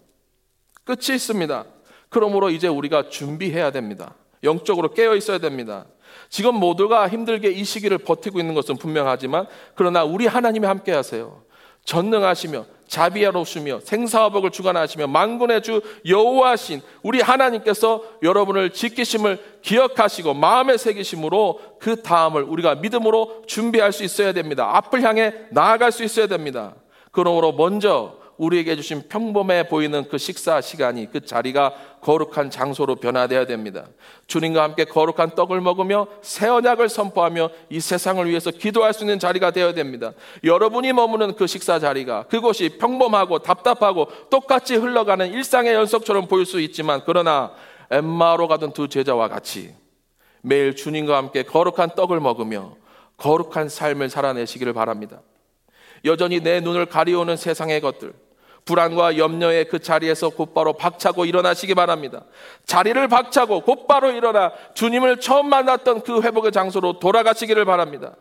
끝이 0.84 1.15
있습니다. 1.15 1.65
그러므로 2.10 2.49
이제 2.49 2.67
우리가 2.67 3.10
준비해야 3.10 3.71
됩니다. 3.71 4.13
영적으로 4.43 4.93
깨어 4.93 5.15
있어야 5.15 5.38
됩니다. 5.38 5.86
지금 6.29 6.55
모두가 6.55 7.08
힘들게 7.08 7.49
이 7.49 7.63
시기를 7.63 7.97
버티고 7.99 8.39
있는 8.39 8.53
것은 8.53 8.75
분명하지만 8.75 9.47
그러나 9.75 10.03
우리 10.03 10.27
하나님이 10.27 10.67
함께 10.67 10.91
하세요. 10.91 11.41
전능하시며 11.86 12.65
자비하로우시며 12.89 13.80
생사화복을 13.84 14.52
주관하시며 14.52 15.08
만군의 15.08 15.62
주 15.62 15.82
여호와신 16.06 16.82
우리 17.04 17.21
하나님께서 17.21 18.04
여러분을 18.23 18.71
지키심을 18.71 19.60
기억하시고 19.62 20.34
마음에 20.34 20.75
새기심으로 20.75 21.60
그 21.80 22.02
다음을 22.02 22.43
우리가 22.43 22.75
믿음으로 22.75 23.43
준비할 23.47 23.93
수 23.93 24.04
있어야 24.04 24.34
됩니다. 24.34 24.75
앞을 24.75 25.04
향해 25.04 25.34
나아갈 25.52 25.91
수 25.91 26.04
있어야 26.04 26.28
됩니다. 26.28 26.75
그러므로 27.12 27.54
먼저 27.54 28.18
우리에게 28.39 28.78
주신 28.78 29.04
평범해 29.08 29.67
보이는 29.67 30.08
그 30.08 30.17
식사 30.17 30.62
시간이 30.62 31.12
그 31.12 31.25
자리가 31.25 31.73
거룩한 32.02 32.49
장소로 32.49 32.95
변화되어야 32.95 33.45
됩니다. 33.45 33.86
주님과 34.28 34.63
함께 34.63 34.86
거룩한 34.86 35.36
떡을 35.36 35.60
먹으며 35.60 36.08
새 36.21 36.47
언약을 36.47 36.88
선포하며 36.88 37.49
이 37.69 37.80
세상을 37.82 38.28
위해서 38.28 38.49
기도할 38.49 38.93
수 38.93 39.04
있는 39.04 39.19
자리가 39.19 39.52
되어야 39.52 39.73
됩니다. 39.73 40.13
여러분이 40.45 40.93
머무는 40.93 41.36
그 41.36 41.47
식사 41.47 41.80
자리가 41.80 42.23
그곳이 42.23 42.78
평범하고 42.80 43.39
답답하고 43.39 44.08
똑같이 44.30 44.75
흘러가는 44.75 45.32
일상의 45.32 45.73
연속처럼 45.73 46.28
보일 46.28 46.45
수 46.45 46.62
있지만 46.62 47.02
그러나 47.06 47.52
엠마로 47.91 48.47
가던 48.47 48.71
두 48.71 48.88
제자와 48.88 49.28
같이 49.28 49.75
매일 50.41 50.78
주님과 50.78 51.17
함께 51.17 51.43
거룩한 51.43 51.91
떡을 51.95 52.21
먹으며 52.21 52.78
거룩한 53.17 53.67
삶을 53.67 54.10
살아내시기를 54.10 54.71
바랍니다. 54.71 55.21
여전히 56.06 56.39
내 56.39 56.62
눈을 56.62 56.86
가리우는 56.86 57.36
세상의 57.36 57.82
것들, 57.82 58.13
불안과 58.65 59.17
염려의 59.17 59.65
그 59.65 59.80
자리에서 59.80 60.30
곧바로 60.30 60.74
박차고 60.74 61.26
일어나시기 61.26 61.74
바랍니다. 61.76 62.26
자리를 62.65 63.08
박차고 63.08 63.62
곧바로 63.62 64.12
일어나 64.12 64.52
주님을 64.74 65.19
처음 65.19 65.50
만났던 65.50 66.02
그 66.02 66.22
회복의 66.22 66.52
장소로 66.52 67.00
돌아가시기를 67.00 67.65
바랍니다. 67.65 68.15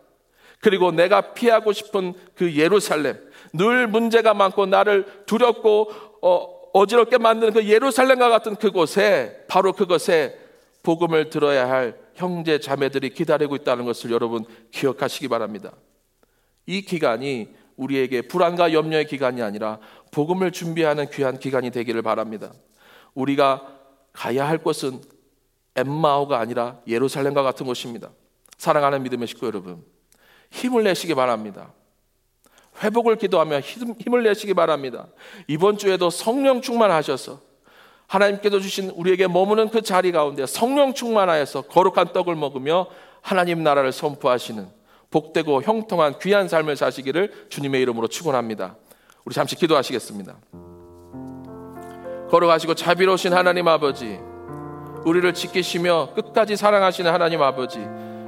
그리고 0.60 0.90
내가 0.90 1.32
피하고 1.34 1.72
싶은 1.72 2.14
그 2.34 2.56
예루살렘, 2.56 3.18
늘 3.52 3.86
문제가 3.86 4.34
많고 4.34 4.66
나를 4.66 5.04
두렵고 5.26 5.90
어, 6.22 6.58
어지럽게 6.72 7.18
만드는 7.18 7.52
그 7.52 7.66
예루살렘과 7.66 8.28
같은 8.28 8.56
그곳에 8.56 9.44
바로 9.48 9.72
그것에 9.72 10.38
복음을 10.82 11.30
들어야 11.30 11.68
할 11.68 11.96
형제 12.14 12.58
자매들이 12.58 13.10
기다리고 13.10 13.56
있다는 13.56 13.84
것을 13.84 14.10
여러분 14.10 14.44
기억하시기 14.70 15.28
바랍니다. 15.28 15.72
이 16.66 16.82
기간이 16.82 17.48
우리에게 17.76 18.22
불안과 18.22 18.72
염려의 18.72 19.06
기간이 19.06 19.40
아니라 19.40 19.78
복음을 20.10 20.52
준비하는 20.52 21.10
귀한 21.10 21.38
기간이 21.38 21.70
되기를 21.70 22.02
바랍니다. 22.02 22.52
우리가 23.14 23.66
가야 24.12 24.48
할 24.48 24.58
곳은 24.58 25.00
엠마오가 25.76 26.38
아니라 26.38 26.78
예루살렘과 26.86 27.42
같은 27.42 27.66
곳입니다. 27.66 28.10
사랑하는 28.56 29.02
믿음의 29.04 29.28
식구 29.28 29.46
여러분, 29.46 29.84
힘을 30.50 30.82
내시기 30.84 31.14
바랍니다. 31.14 31.72
회복을 32.82 33.16
기도하며 33.16 33.60
힘을 33.60 34.22
내시기 34.22 34.54
바랍니다. 34.54 35.08
이번 35.46 35.78
주에도 35.78 36.10
성령 36.10 36.60
충만하셔서 36.60 37.40
하나님께서 38.06 38.58
주신 38.60 38.90
우리에게 38.90 39.26
머무는 39.28 39.68
그 39.68 39.82
자리 39.82 40.12
가운데 40.12 40.46
성령 40.46 40.94
충만하여서 40.94 41.62
거룩한 41.62 42.12
떡을 42.12 42.34
먹으며 42.36 42.88
하나님 43.20 43.62
나라를 43.62 43.92
선포하시는 43.92 44.68
복되고 45.10 45.62
형통한 45.62 46.18
귀한 46.20 46.48
삶을 46.48 46.76
사시기를 46.76 47.46
주님의 47.50 47.82
이름으로 47.82 48.08
축원합니다. 48.08 48.76
우리 49.28 49.34
잠시 49.34 49.56
기도하시겠습니다. 49.56 50.36
걸어가시고 52.30 52.74
자비로우신 52.74 53.34
하나님 53.34 53.68
아버지, 53.68 54.18
우리를 55.04 55.34
지키시며 55.34 56.14
끝까지 56.14 56.56
사랑하시는 56.56 57.12
하나님 57.12 57.42
아버지, 57.42 57.78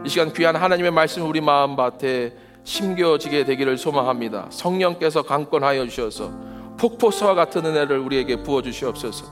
이 0.05 0.09
시간 0.11 0.31
귀한 0.35 0.57
하나님의 0.57 0.91
말씀 0.91 1.27
우리 1.27 1.41
마음밭에 1.41 2.37
심겨지게 2.65 3.45
되기를 3.45 3.79
소망합니다. 3.79 4.49
성령께서 4.51 5.23
강권하여 5.23 5.87
주셔서 5.87 6.33
폭포수와 6.79 7.33
같은 7.33 7.65
은혜를 7.65 7.99
우리에게 7.99 8.43
부어 8.43 8.61
주시옵소서. 8.61 9.25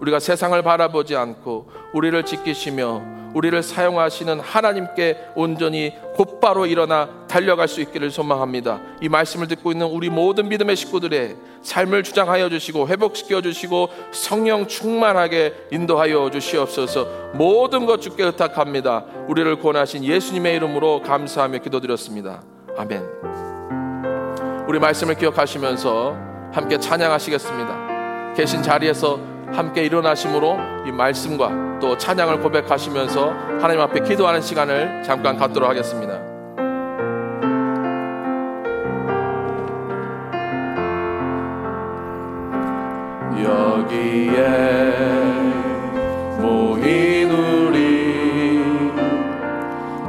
우리가 0.00 0.18
세상을 0.18 0.60
바라보지 0.60 1.14
않고 1.14 1.70
우리를 1.94 2.20
지키시며 2.24 3.00
우리를 3.34 3.62
사용하시는 3.62 4.40
하나님께 4.40 5.28
온전히 5.36 5.94
곧바로 6.16 6.66
일어나 6.66 7.21
달려갈 7.32 7.66
수 7.66 7.80
있기를 7.80 8.10
소망합니다. 8.10 8.78
이 9.00 9.08
말씀을 9.08 9.48
듣고 9.48 9.72
있는 9.72 9.86
우리 9.86 10.10
모든 10.10 10.50
믿음의 10.50 10.76
식구들의 10.76 11.36
삶을 11.62 12.02
주장하여 12.02 12.50
주시고 12.50 12.88
회복시켜 12.88 13.40
주시고 13.40 13.88
성령 14.10 14.66
충만하게 14.66 15.54
인도하여 15.72 16.28
주시옵소서. 16.30 17.30
모든 17.32 17.86
것 17.86 18.02
주께 18.02 18.24
의탁합니다. 18.24 19.06
우리를 19.28 19.60
권하신 19.60 20.04
예수님의 20.04 20.56
이름으로 20.56 21.00
감사하며 21.00 21.60
기도드렸습니다. 21.60 22.42
아멘. 22.76 23.02
우리 24.68 24.78
말씀을 24.78 25.14
기억하시면서 25.14 26.14
함께 26.52 26.78
찬양하시겠습니다. 26.78 28.34
계신 28.36 28.62
자리에서 28.62 29.18
함께 29.52 29.84
일어나심으로 29.84 30.58
이 30.86 30.92
말씀과 30.92 31.78
또 31.80 31.96
찬양을 31.96 32.42
고백하시면서 32.42 33.30
하나님 33.58 33.80
앞에 33.80 34.00
기도하는 34.00 34.42
시간을 34.42 35.02
잠깐 35.02 35.38
갖도록 35.38 35.70
하겠습니다. 35.70 36.21
여기에 43.44 44.36
모인 46.38 47.30
우리 47.30 48.92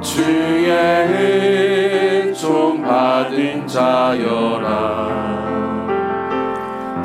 주의 0.01 0.69
은총 2.29 2.81
받은 2.81 3.67
자여라 3.67 4.73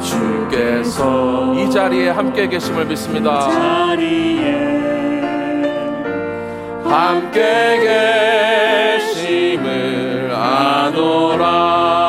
주께서 0.01 1.55
이 1.55 1.71
자리에 1.71 2.11
함께 2.11 2.49
계심을 2.49 2.85
믿습니다. 2.87 3.49
함께 6.85 7.43
계심을 8.99 10.33
아노라 10.35 12.08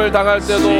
시험을 0.00 0.10
당할 0.10 0.40
때도 0.40 0.70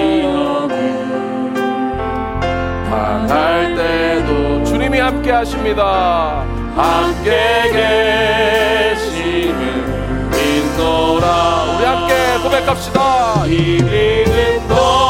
할 3.29 3.77
때도 3.77 4.65
주님이 4.65 4.99
함께 4.99 5.31
하십니다. 5.31 6.45
함께 6.75 7.71
계시는 8.95 9.61
인노라 10.33 11.77
우리 11.77 11.85
함께 11.85 12.15
고백합시다. 12.43 13.45
이리는 13.47 14.67
너 14.69 15.10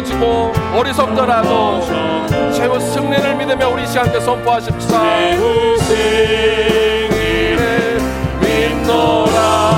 넘어지고 0.00 0.52
어리석더라도 0.74 1.80
최후 2.54 2.80
승리를 2.80 3.36
믿으며 3.36 3.68
우리 3.68 3.86
시간께 3.86 4.18
선포하십시다. 4.20 4.98
최후 4.98 5.76
승리를 5.78 7.18
믿노라. 8.40 9.69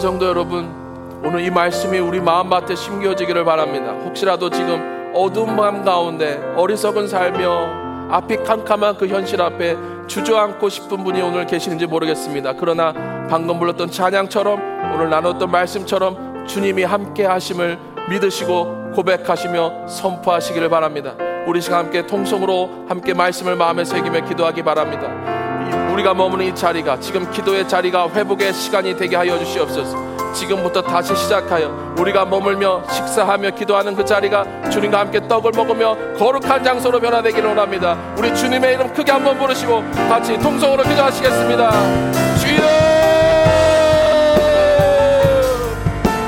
성도 0.00 0.26
여러분, 0.26 0.68
오늘 1.24 1.40
이 1.40 1.48
말씀이 1.48 1.98
우리 2.00 2.20
마음밭에 2.20 2.74
심겨지기를 2.74 3.44
바랍니다. 3.44 3.92
혹시라도 4.04 4.50
지금 4.50 5.12
어두운 5.14 5.56
밤 5.56 5.84
가운데 5.84 6.42
어리석은 6.56 7.06
살며 7.06 8.10
앞이 8.10 8.42
캄캄한 8.42 8.96
그 8.98 9.06
현실 9.06 9.40
앞에 9.40 9.76
주저앉고 10.08 10.68
싶은 10.68 11.04
분이 11.04 11.22
오늘 11.22 11.46
계시는지 11.46 11.86
모르겠습니다. 11.86 12.54
그러나 12.58 12.92
방금 13.30 13.58
불렀던 13.58 13.90
찬양처럼 13.90 14.92
오늘 14.94 15.08
나눴던 15.08 15.50
말씀처럼 15.50 16.46
주님이 16.46 16.82
함께 16.82 17.24
하심을 17.24 17.78
믿으시고 18.10 18.92
고백하시며 18.94 19.86
선포하시기를 19.86 20.68
바랍니다. 20.68 21.14
우리 21.46 21.60
시간 21.60 21.86
함께 21.86 22.06
통성으로 22.06 22.86
함께 22.88 23.14
말씀을 23.14 23.54
마음에 23.54 23.84
새기며 23.84 24.24
기도하기 24.26 24.62
바랍니다. 24.64 25.35
우리가 25.96 26.12
머무는 26.12 26.44
이 26.44 26.54
자리가 26.54 27.00
지금 27.00 27.30
기도의 27.30 27.66
자리가 27.66 28.10
회복의 28.10 28.52
시간이 28.52 28.94
되게 28.98 29.16
하여 29.16 29.38
주시옵소서. 29.38 30.32
지금부터 30.34 30.82
다시 30.82 31.16
시작하여 31.16 31.94
우리가 31.98 32.26
머물며 32.26 32.82
식사하며 32.90 33.52
기도하는 33.52 33.96
그 33.96 34.04
자리가 34.04 34.68
주님과 34.70 34.98
함께 35.00 35.26
떡을 35.26 35.52
먹으며 35.56 35.96
거룩한 36.18 36.62
장소로 36.62 37.00
변화되기를 37.00 37.48
원합니다. 37.48 37.96
우리 38.18 38.34
주님의 38.34 38.74
이름 38.74 38.92
크게 38.92 39.10
한번 39.10 39.38
부르시고 39.38 39.82
같이 40.06 40.38
통성으로 40.38 40.82
기도하시겠습니다. 40.82 41.70
주여! 42.40 42.66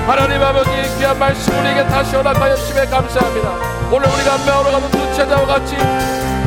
하나님 0.06 0.42
아버지 0.42 0.70
귀한 0.96 1.18
말씀 1.18 1.52
우리에게 1.58 1.84
다시 1.88 2.16
허락하여 2.16 2.56
주심에 2.56 2.86
감사합니다. 2.86 3.50
오늘 3.92 4.08
우리가 4.08 4.38
매우러 4.46 4.70
가는 4.70 4.90
두 4.90 5.14
제자와 5.14 5.44
같이 5.44 5.76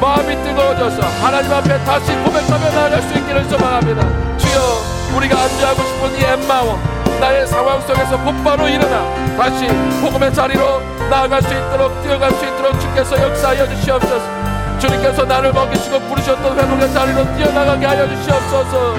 마음이 0.02 0.36
뜨거워져서 0.44 1.00
하나님 1.24 1.54
앞에 1.54 1.78
다시 1.86 2.12
고백하며 2.24 2.72
나아갈 2.72 3.02
수 3.04 3.14
있기를 3.14 3.46
소망합니다. 3.46 4.02
주여 4.38 5.16
우리가 5.16 5.40
안주하고 5.40 5.84
싶은 5.84 6.18
이 6.20 6.24
엠마워 6.24 6.80
나의 7.20 7.46
상황 7.46 7.80
속에서 7.82 8.18
곧바로 8.24 8.68
일어나 8.68 9.14
다시 9.38 9.68
복음의 10.02 10.34
자리로 10.34 10.82
나아갈 11.10 11.40
수 11.44 11.50
있도록 11.54 12.02
뛰어갈 12.02 12.32
수 12.32 12.46
있도록 12.46 12.80
주께서 12.80 13.22
역사하여 13.22 13.68
주시옵소서. 13.70 14.42
주님께서 14.80 15.26
나를 15.26 15.54
먹이시고 15.54 16.00
부르셨던 16.00 16.58
회복의 16.58 16.92
자리로 16.92 17.36
뛰어나가게 17.38 17.86
하여 17.86 18.08
주시옵소서. 18.10 18.96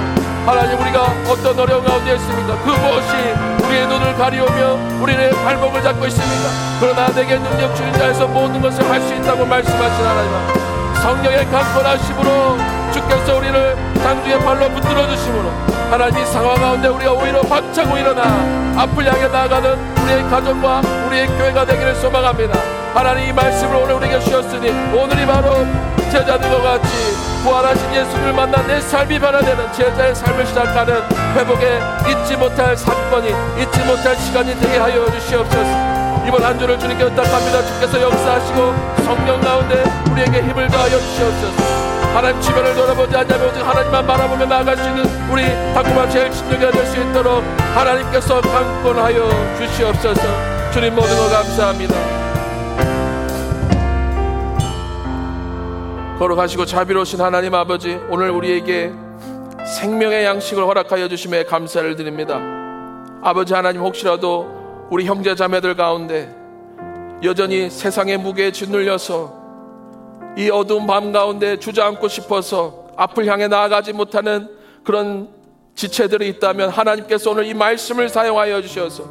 하나님 0.46 0.80
우리가 0.80 1.02
어떤 1.28 1.58
어려운 1.58 1.84
가운데 1.84 2.14
있습니까? 2.14 2.56
그 2.62 2.70
무엇이 2.70 3.64
우리의 3.66 3.86
눈을 3.88 4.14
가리우며 4.16 5.00
우리의 5.00 5.30
발목을 5.30 5.82
잡고 5.82 6.06
있습니까? 6.06 6.48
그러나 6.80 7.06
내게 7.08 7.38
능력 7.38 7.74
주는 7.74 7.92
자에서 7.94 8.28
모든 8.28 8.60
것을 8.60 8.88
할 8.88 9.00
수 9.00 9.14
있다고 9.14 9.44
말씀하신 9.44 10.06
하나님 10.06 10.71
성령의 11.02 11.44
강권하심으로 11.50 12.58
주께서 12.92 13.36
우리를 13.36 13.76
장주의 13.96 14.38
발로 14.38 14.68
붙들어 14.68 15.08
주심으로 15.08 15.50
하나님 15.90 16.24
상황 16.24 16.54
가운데 16.54 16.86
우리가 16.86 17.12
오히려 17.12 17.40
박차고 17.42 17.98
일어나 17.98 18.22
앞을 18.80 19.12
향해 19.12 19.26
나아가는 19.26 19.96
우리의 20.04 20.22
가정과 20.30 20.80
우리의 21.08 21.26
교회가 21.26 21.66
되기를 21.66 21.96
소망합니다. 21.96 22.56
하나님 22.94 23.28
이 23.28 23.32
말씀을 23.32 23.76
오늘 23.76 23.94
우리에게 23.96 24.20
주셨으니 24.20 24.70
오늘이 24.96 25.26
바로 25.26 25.66
제자들과 26.12 26.62
같이 26.62 26.88
부활하신 27.42 27.94
예수를 27.94 28.32
만나 28.32 28.64
내 28.64 28.80
삶이 28.80 29.18
변화되는 29.18 29.72
제자의 29.72 30.14
삶을 30.14 30.46
시작하는 30.46 31.02
회복에 31.34 31.80
잊지 32.08 32.36
못할 32.36 32.76
사건이 32.76 33.28
잊지 33.60 33.80
못할 33.84 34.16
시간이 34.16 34.54
되게 34.60 34.78
하여 34.78 35.10
주시옵소서 35.10 35.91
이번 36.26 36.42
한 36.42 36.58
주를 36.58 36.78
주님께 36.78 37.04
의탁합니다. 37.04 37.62
주께서 37.62 38.00
역사하시고 38.00 39.02
성령 39.04 39.40
가운데 39.40 39.82
우리에게 40.10 40.42
힘을 40.42 40.68
더하여 40.68 40.98
주시옵소서. 40.98 41.82
하나님 42.14 42.40
주변을 42.40 42.74
돌아보지 42.74 43.16
않냐면 43.16 43.48
오직 43.48 43.60
하나님만 43.60 44.06
바라보며 44.06 44.44
나아갈 44.44 44.76
수 44.76 44.88
있는 44.88 45.04
우리 45.30 45.44
다구만 45.74 46.10
제일 46.10 46.30
친정이 46.30 46.70
될수 46.70 47.00
있도록 47.00 47.42
하나님께서 47.74 48.40
강권하여 48.40 49.56
주시옵소서. 49.56 50.22
주님 50.72 50.94
모든 50.94 51.16
것 51.16 51.30
감사합니다. 51.30 51.94
걸어가시고 56.18 56.66
자비로우신 56.66 57.20
하나님 57.20 57.54
아버지 57.54 57.98
오늘 58.08 58.30
우리에게 58.30 58.92
생명의 59.80 60.24
양식을 60.24 60.64
허락하여 60.64 61.08
주심에 61.08 61.44
감사를 61.44 61.96
드립니다. 61.96 62.38
아버지 63.22 63.54
하나님 63.54 63.80
혹시라도 63.80 64.61
우리 64.92 65.06
형제 65.06 65.34
자매들 65.34 65.74
가운데 65.74 66.28
여전히 67.24 67.70
세상의 67.70 68.18
무게에 68.18 68.52
짓눌려서 68.52 69.34
이 70.36 70.50
어두운 70.50 70.86
밤 70.86 71.12
가운데 71.12 71.58
주저앉고 71.58 72.08
싶어서 72.08 72.88
앞을 72.98 73.24
향해 73.24 73.48
나아가지 73.48 73.94
못하는 73.94 74.50
그런 74.84 75.30
지체들이 75.74 76.28
있다면 76.28 76.68
하나님께서 76.68 77.30
오늘 77.30 77.46
이 77.46 77.54
말씀을 77.54 78.10
사용하여 78.10 78.60
주셔서 78.60 79.04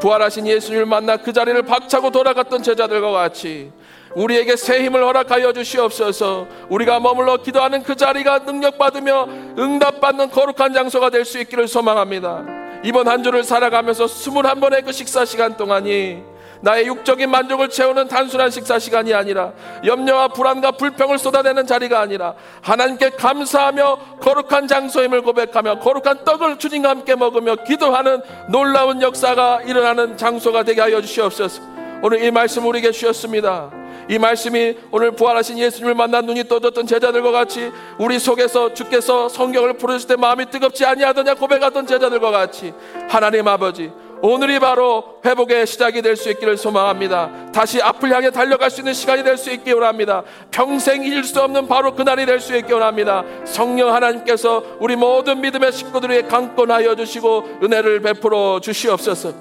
부활하신 0.00 0.46
예수님을 0.46 0.86
만나 0.86 1.18
그 1.18 1.34
자리를 1.34 1.60
박차고 1.60 2.10
돌아갔던 2.10 2.62
제자들과 2.62 3.10
같이 3.10 3.70
우리에게 4.14 4.56
새 4.56 4.82
힘을 4.82 5.04
허락하여 5.04 5.52
주시옵소서 5.52 6.48
우리가 6.70 7.00
머물러 7.00 7.36
기도하는 7.42 7.82
그 7.82 7.96
자리가 7.96 8.38
능력받으며 8.38 9.28
응답받는 9.58 10.30
거룩한 10.30 10.72
장소가 10.72 11.10
될 11.10 11.26
수 11.26 11.38
있기를 11.38 11.68
소망합니다. 11.68 12.61
이번 12.82 13.08
한 13.08 13.22
주를 13.22 13.44
살아가면서 13.44 14.06
스물한 14.06 14.60
번의 14.60 14.82
그 14.82 14.92
식사 14.92 15.24
시간 15.24 15.56
동안이 15.56 16.32
나의 16.62 16.86
육적인 16.86 17.28
만족을 17.28 17.68
채우는 17.68 18.06
단순한 18.06 18.50
식사 18.50 18.78
시간이 18.78 19.12
아니라 19.12 19.52
염려와 19.84 20.28
불안과 20.28 20.70
불평을 20.70 21.18
쏟아내는 21.18 21.66
자리가 21.66 22.00
아니라 22.00 22.34
하나님께 22.62 23.10
감사하며 23.10 23.98
거룩한 24.20 24.68
장소임을 24.68 25.22
고백하며 25.22 25.80
거룩한 25.80 26.24
떡을 26.24 26.58
주님과 26.58 26.88
함께 26.88 27.16
먹으며 27.16 27.56
기도하는 27.66 28.22
놀라운 28.48 29.02
역사가 29.02 29.62
일어나는 29.62 30.16
장소가 30.16 30.62
되게 30.62 30.80
하여 30.80 31.00
주시옵소서. 31.00 31.62
오늘 32.00 32.22
이 32.22 32.30
말씀 32.30 32.64
우리에게 32.64 32.92
주셨습니다. 32.92 33.81
이 34.12 34.18
말씀이 34.18 34.76
오늘 34.90 35.12
부활하신 35.12 35.58
예수님을 35.58 35.94
만난 35.94 36.26
눈이 36.26 36.46
떠졌던 36.46 36.86
제자들과 36.86 37.30
같이 37.32 37.72
우리 37.96 38.18
속에서 38.18 38.74
주께서 38.74 39.30
성경을 39.30 39.78
풀어주실 39.78 40.06
때 40.06 40.16
마음이 40.16 40.50
뜨겁지 40.50 40.84
아니하더냐 40.84 41.32
고백하던 41.36 41.86
제자들과 41.86 42.30
같이 42.30 42.74
하나님 43.08 43.48
아버지 43.48 43.90
오늘이 44.20 44.58
바로 44.58 45.16
회복의 45.24 45.66
시작이 45.66 46.02
될 46.02 46.14
수 46.14 46.30
있기를 46.30 46.58
소망합니다. 46.58 47.50
다시 47.52 47.80
앞을 47.80 48.12
향해 48.12 48.30
달려갈 48.30 48.70
수 48.70 48.82
있는 48.82 48.92
시간이 48.92 49.24
될 49.24 49.38
수 49.38 49.50
있기 49.50 49.72
원합니다. 49.72 50.22
평생 50.50 51.02
잊을 51.04 51.24
수 51.24 51.40
없는 51.40 51.66
바로 51.66 51.94
그날이 51.94 52.26
될 52.26 52.38
수 52.38 52.54
있기 52.54 52.70
원합니다. 52.70 53.24
성령 53.46 53.94
하나님께서 53.94 54.62
우리 54.78 54.94
모든 54.94 55.40
믿음의 55.40 55.72
식구들에게 55.72 56.28
강권하여 56.28 56.96
주시고 56.96 57.60
은혜를 57.62 58.00
베풀어 58.02 58.60
주시옵소서. 58.60 59.32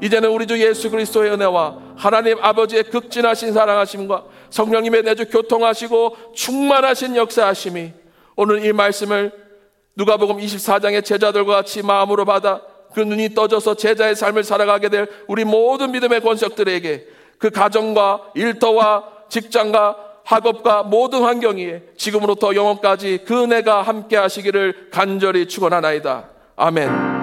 이제는 0.00 0.30
우리 0.30 0.46
주 0.46 0.58
예수 0.58 0.90
그리스도의 0.90 1.30
은혜와 1.32 1.83
하나님 1.96 2.38
아버지의 2.42 2.84
극진하신 2.84 3.52
사랑하심과 3.52 4.24
성령님의 4.50 5.02
내주 5.02 5.28
교통하시고 5.28 6.16
충만하신 6.34 7.16
역사하심이 7.16 7.92
오늘 8.36 8.64
이 8.64 8.72
말씀을 8.72 9.32
누가복음 9.96 10.38
24장의 10.38 11.04
제자들과 11.04 11.54
같이 11.54 11.82
마음으로 11.82 12.24
받아 12.24 12.60
그 12.94 13.00
눈이 13.00 13.34
떠져서 13.34 13.74
제자의 13.74 14.14
삶을 14.14 14.44
살아가게 14.44 14.88
될 14.88 15.08
우리 15.26 15.44
모든 15.44 15.92
믿음의 15.92 16.20
권석들에게 16.20 17.06
그 17.38 17.50
가정과 17.50 18.32
일터와 18.34 19.04
직장과 19.28 19.96
학업과 20.24 20.84
모든 20.84 21.22
환경에 21.22 21.82
지금으로부터 21.96 22.54
영원까지 22.54 23.24
그 23.26 23.42
은혜가 23.42 23.82
함께 23.82 24.16
하시기를 24.16 24.88
간절히 24.90 25.46
축원하나이다. 25.46 26.30
아멘. 26.56 27.13